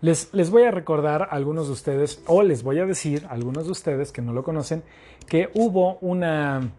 [0.05, 3.65] Les, voy a recordar a algunos de ustedes, o les voy a decir a algunos
[3.65, 4.83] de ustedes que no lo conocen,
[5.27, 6.73] que hubo una,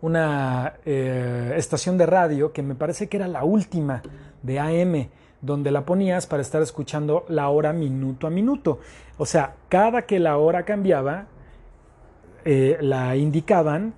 [0.00, 4.02] una eh, estación de radio que me parece que era la última
[4.42, 5.10] de AM,
[5.42, 8.80] donde la ponías para estar escuchando la hora minuto a minuto.
[9.18, 11.26] O sea, cada que la hora cambiaba,
[12.46, 13.92] eh, la indicaban,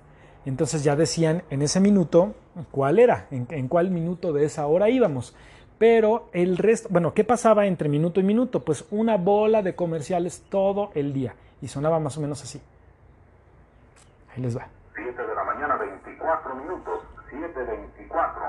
[0.45, 2.35] entonces ya decían en ese minuto
[2.69, 5.33] cuál era, en cuál minuto de esa hora íbamos.
[5.79, 8.59] Pero el resto, bueno, ¿qué pasaba entre minuto y minuto?
[8.59, 11.33] Pues una bola de comerciales todo el día.
[11.61, 12.61] Y sonaba más o menos así.
[14.35, 14.67] Ahí les va.
[14.93, 16.99] 7 de la mañana, 24 minutos.
[17.31, 18.48] 7.24.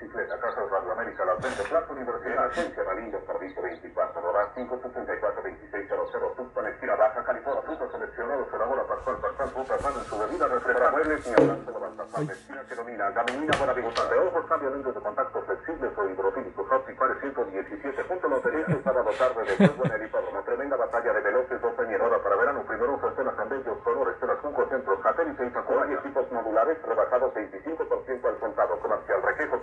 [0.00, 0.40] bicicleta.
[0.40, 6.94] Casas Radio América, La Fuente, Plaza Universidad, Agencia Marinho, Servicio 24 horas, 564-2600, Tuxpan, Esquina
[6.96, 11.78] Baja, California, frutos seleccionados, elabora Pascual, Pascual, frutas, en su bebida, refresca, muebles, hablando de
[11.78, 16.72] Baltasar, Esquina que domina, Gaminina, buena de ojos, cambio lentes de contacto flexibles o hidrofílicos,
[16.72, 21.60] opticales 117, punto lotería para dotar de juego en el hipódromo, tremenda batalla de veloces,
[21.60, 25.44] 12 y hora para verano, primero uso escenas en bellos colores, escenas 5 centros, satélite
[25.44, 28.40] y y equipos modulares, rebajados 25% al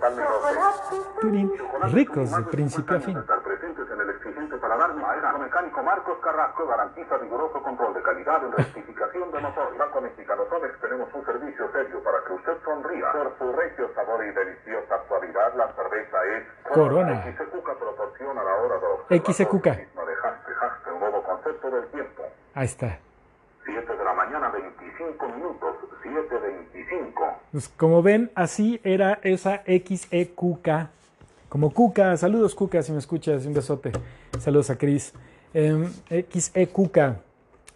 [0.08, 3.16] Requejo, Ricos de principio a fin.
[3.18, 8.02] Estar presentes en el exigente para dar Maestro mecánico Marcos Carrasco garantiza riguroso control de
[8.02, 9.76] calidad en rectificación de motor.
[9.76, 13.12] Banco Mexicano Somex tenemos un servicio serio para que usted sonría.
[13.12, 17.22] Por su regio sabor y deliciosa actualidad, la cerveza es Corona.
[17.22, 18.76] XCUCA proporciona la hora
[19.08, 19.70] de XCUCA.
[19.72, 22.22] Dejaste, dejaste un nuevo concepto del tiempo.
[22.54, 22.98] Ahí está.
[23.64, 25.76] 7 de la mañana, 25 minutos.
[26.02, 26.77] 7.25.
[27.52, 30.88] Pues como ven, así era esa XEQK.
[31.48, 33.92] Como Cuca, saludos Cuca, si me escuchas, un besote.
[34.38, 35.12] Saludos a Cris.
[35.54, 35.88] Eh,
[36.30, 36.98] XEQK,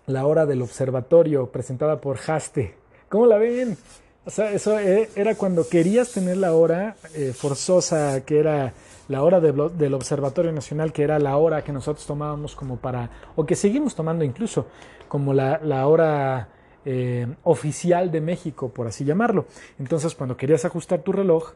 [0.06, 2.74] la hora del observatorio, presentada por Haste.
[3.08, 3.76] ¿Cómo la ven?
[4.24, 8.72] O sea, eso eh, era cuando querías tener la hora eh, forzosa, que era
[9.08, 13.10] la hora de, del Observatorio Nacional, que era la hora que nosotros tomábamos como para,
[13.34, 14.66] o que seguimos tomando incluso,
[15.08, 16.48] como la, la hora
[16.84, 19.46] eh, oficial de México, por así llamarlo.
[19.78, 21.52] Entonces, cuando querías ajustar tu reloj,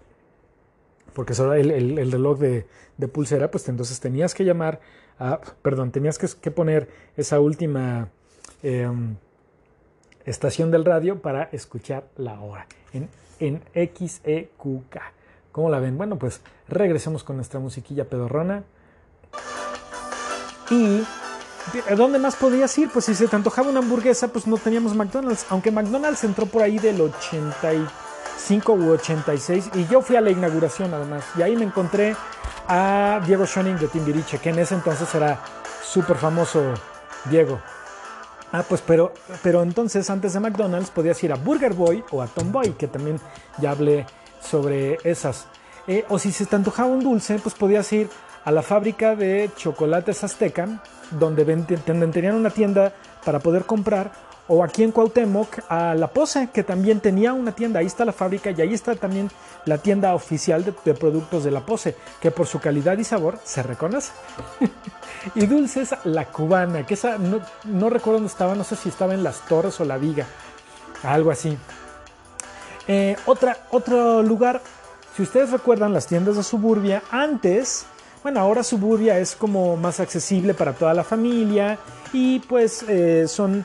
[1.15, 2.67] porque era el, el, el reloj de,
[3.09, 4.81] pulsera, pues entonces tenías que llamar,
[5.19, 8.11] a, perdón, tenías que, poner esa última
[8.63, 8.89] eh,
[10.27, 13.09] estación del radio para escuchar la hora en,
[13.41, 14.99] en XEQK.
[15.53, 15.97] ¿Cómo la ven?
[15.97, 18.65] Bueno, pues regresemos con nuestra musiquilla pedorrona.
[20.71, 21.03] Y
[21.97, 22.91] ¿Dónde más podías ir?
[22.91, 25.47] Pues si se te antojaba una hamburguesa, pues no teníamos McDonald's.
[25.51, 29.71] Aunque McDonald's entró por ahí del 85 u 86.
[29.75, 31.25] Y yo fui a la inauguración además.
[31.37, 32.17] Y ahí me encontré
[32.69, 35.41] a Diego Schoening de Timbiriche, que en ese entonces era
[35.85, 36.63] súper famoso
[37.25, 37.61] Diego.
[38.53, 39.13] Ah, pues pero,
[39.43, 43.21] pero entonces antes de McDonald's podías ir a Burger Boy o a Tomboy, que también
[43.59, 44.07] ya hablé
[44.41, 45.47] sobre esas.
[45.89, 48.09] Eh, o si se te antojaba un dulce, pues podías ir
[48.47, 50.81] a la fábrica de chocolates Azteca,
[51.11, 52.93] donde, tenían una tienda
[53.25, 54.13] para poder comprar,
[54.47, 58.13] o aquí en Cuauhtémoc a La Pose, que también tenía una tienda, ahí está la
[58.13, 59.33] fábrica y ahí está también
[59.65, 63.37] la tienda oficial de, de productos de La Pose, que por su calidad y sabor
[63.43, 64.13] se reconoce.
[65.35, 69.13] y dulces, la cubana, que esa no, no, recuerdo dónde estaba, no sé si estaba
[69.15, 70.25] en las torres o la viga,
[71.03, 71.59] algo así.
[72.87, 74.63] Eh, otra, otro lugar,
[75.17, 77.87] si ustedes recuerdan las tiendas de suburbia, antes
[78.27, 81.79] bueno, ahora Suburbia es como más accesible para toda la familia
[82.13, 83.65] y pues eh, son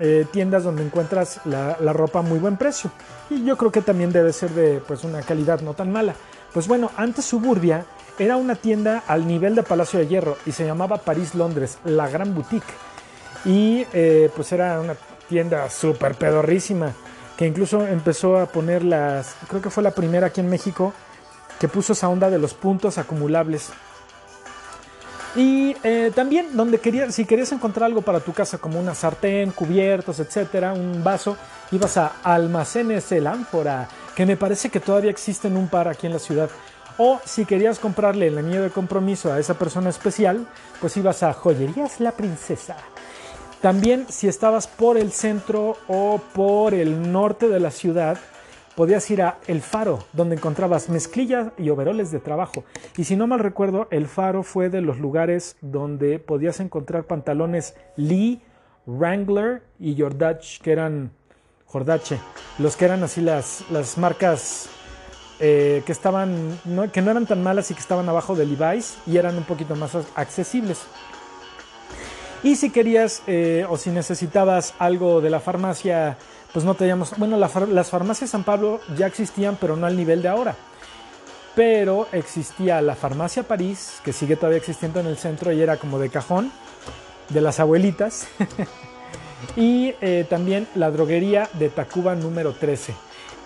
[0.00, 2.90] eh, tiendas donde encuentras la, ropa a muy buen precio.
[3.30, 6.16] Y yo creo que también debe ser de pues una calidad no tan mala.
[6.52, 7.86] Pues bueno, antes Suburbia
[8.18, 12.08] era una tienda al nivel de Palacio de Hierro y se llamaba París Londres, la
[12.08, 12.74] gran boutique.
[13.44, 14.96] Y eh, pues era una
[15.28, 16.92] tienda súper pedorrísima
[17.36, 20.92] que incluso empezó a poner las, creo que fue la primera aquí en México
[21.60, 23.70] que puso esa onda de los puntos acumulables.
[25.34, 29.50] Y eh, también donde querías, si querías encontrar algo para tu casa como una sartén,
[29.52, 31.38] cubiertos, etcétera, un vaso,
[31.70, 36.12] ibas a Almacenes El Ánfora, que me parece que todavía existen un par aquí en
[36.12, 36.50] la ciudad.
[36.98, 40.46] O si querías comprarle el anillo de compromiso a esa persona especial,
[40.80, 42.76] pues ibas a Joyerías La Princesa.
[43.62, 48.18] También si estabas por el centro o por el norte de la ciudad,
[48.76, 52.64] podías ir a El Faro, donde encontrabas mezclillas y overoles de trabajo.
[52.96, 57.74] Y si no mal recuerdo, El Faro fue de los lugares donde podías encontrar pantalones
[57.96, 58.42] Lee,
[58.86, 61.12] Wrangler y Jordache, que eran
[61.66, 62.18] Jordache,
[62.58, 64.68] los que eran así las, las marcas
[65.40, 68.96] eh, que estaban, no, que no eran tan malas y que estaban abajo de Levi's
[69.06, 70.82] y eran un poquito más accesibles.
[72.44, 76.16] Y si querías eh, o si necesitabas algo de la farmacia
[76.52, 80.22] pues no teníamos, bueno, la, las farmacias San Pablo ya existían, pero no al nivel
[80.22, 80.54] de ahora.
[81.54, 85.98] Pero existía la farmacia París, que sigue todavía existiendo en el centro y era como
[85.98, 86.50] de cajón,
[87.28, 88.28] de las abuelitas.
[89.56, 92.94] y eh, también la droguería de Tacuba número 13.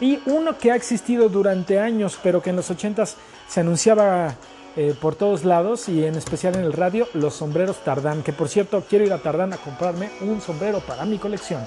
[0.00, 3.14] Y uno que ha existido durante años, pero que en los 80s
[3.48, 4.34] se anunciaba
[4.76, 8.22] eh, por todos lados y en especial en el radio, los sombreros Tardán.
[8.22, 11.64] Que por cierto, quiero ir a Tardán a comprarme un sombrero para mi colección.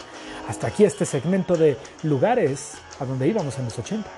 [0.47, 4.09] Hasta aquí este segmento de lugares a donde íbamos en los 80.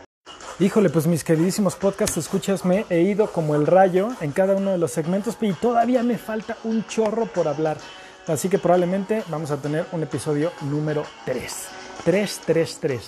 [0.60, 4.72] Híjole, pues mis queridísimos podcast escuchas, me he ido como el rayo en cada uno
[4.72, 7.78] de los segmentos y todavía me falta un chorro por hablar.
[8.28, 11.81] Así que probablemente vamos a tener un episodio número 3.
[12.04, 13.02] 3, 3, 3.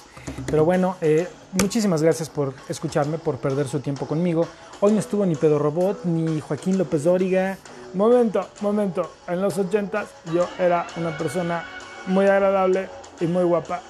[0.45, 4.47] Pero bueno, eh, muchísimas gracias por escucharme, por perder su tiempo conmigo.
[4.79, 7.57] Hoy no estuvo ni Pedro Robot, ni Joaquín López Dóriga.
[7.93, 9.11] Momento, momento.
[9.27, 11.65] En los 80 yo era una persona
[12.07, 12.89] muy agradable,
[13.19, 13.81] y muy guapa.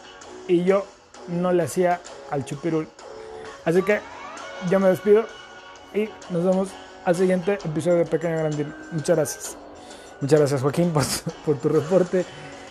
[0.47, 0.85] Y yo
[1.27, 2.87] no le hacía al chupirul.
[3.65, 3.99] Así que
[4.69, 5.25] yo me despido
[5.93, 6.69] y nos vemos
[7.05, 8.73] al siguiente episodio de Pequeño Grandín.
[8.91, 9.57] Muchas gracias.
[10.21, 11.03] Muchas gracias Joaquín por,
[11.45, 12.25] por tu reporte.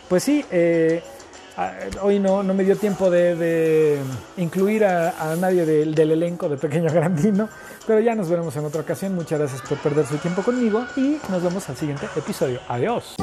[0.08, 1.02] Pues sí, eh,
[2.00, 3.98] Hoy no, no me dio tiempo de,
[4.36, 7.48] incluir a, a nadie del, del elenco de Pequeño Grandino,
[7.86, 9.14] pero ya nos veremos en otra ocasión.
[9.14, 12.60] Muchas gracias por perder su tiempo conmigo y nos vemos al siguiente episodio.
[12.68, 13.16] Adiós.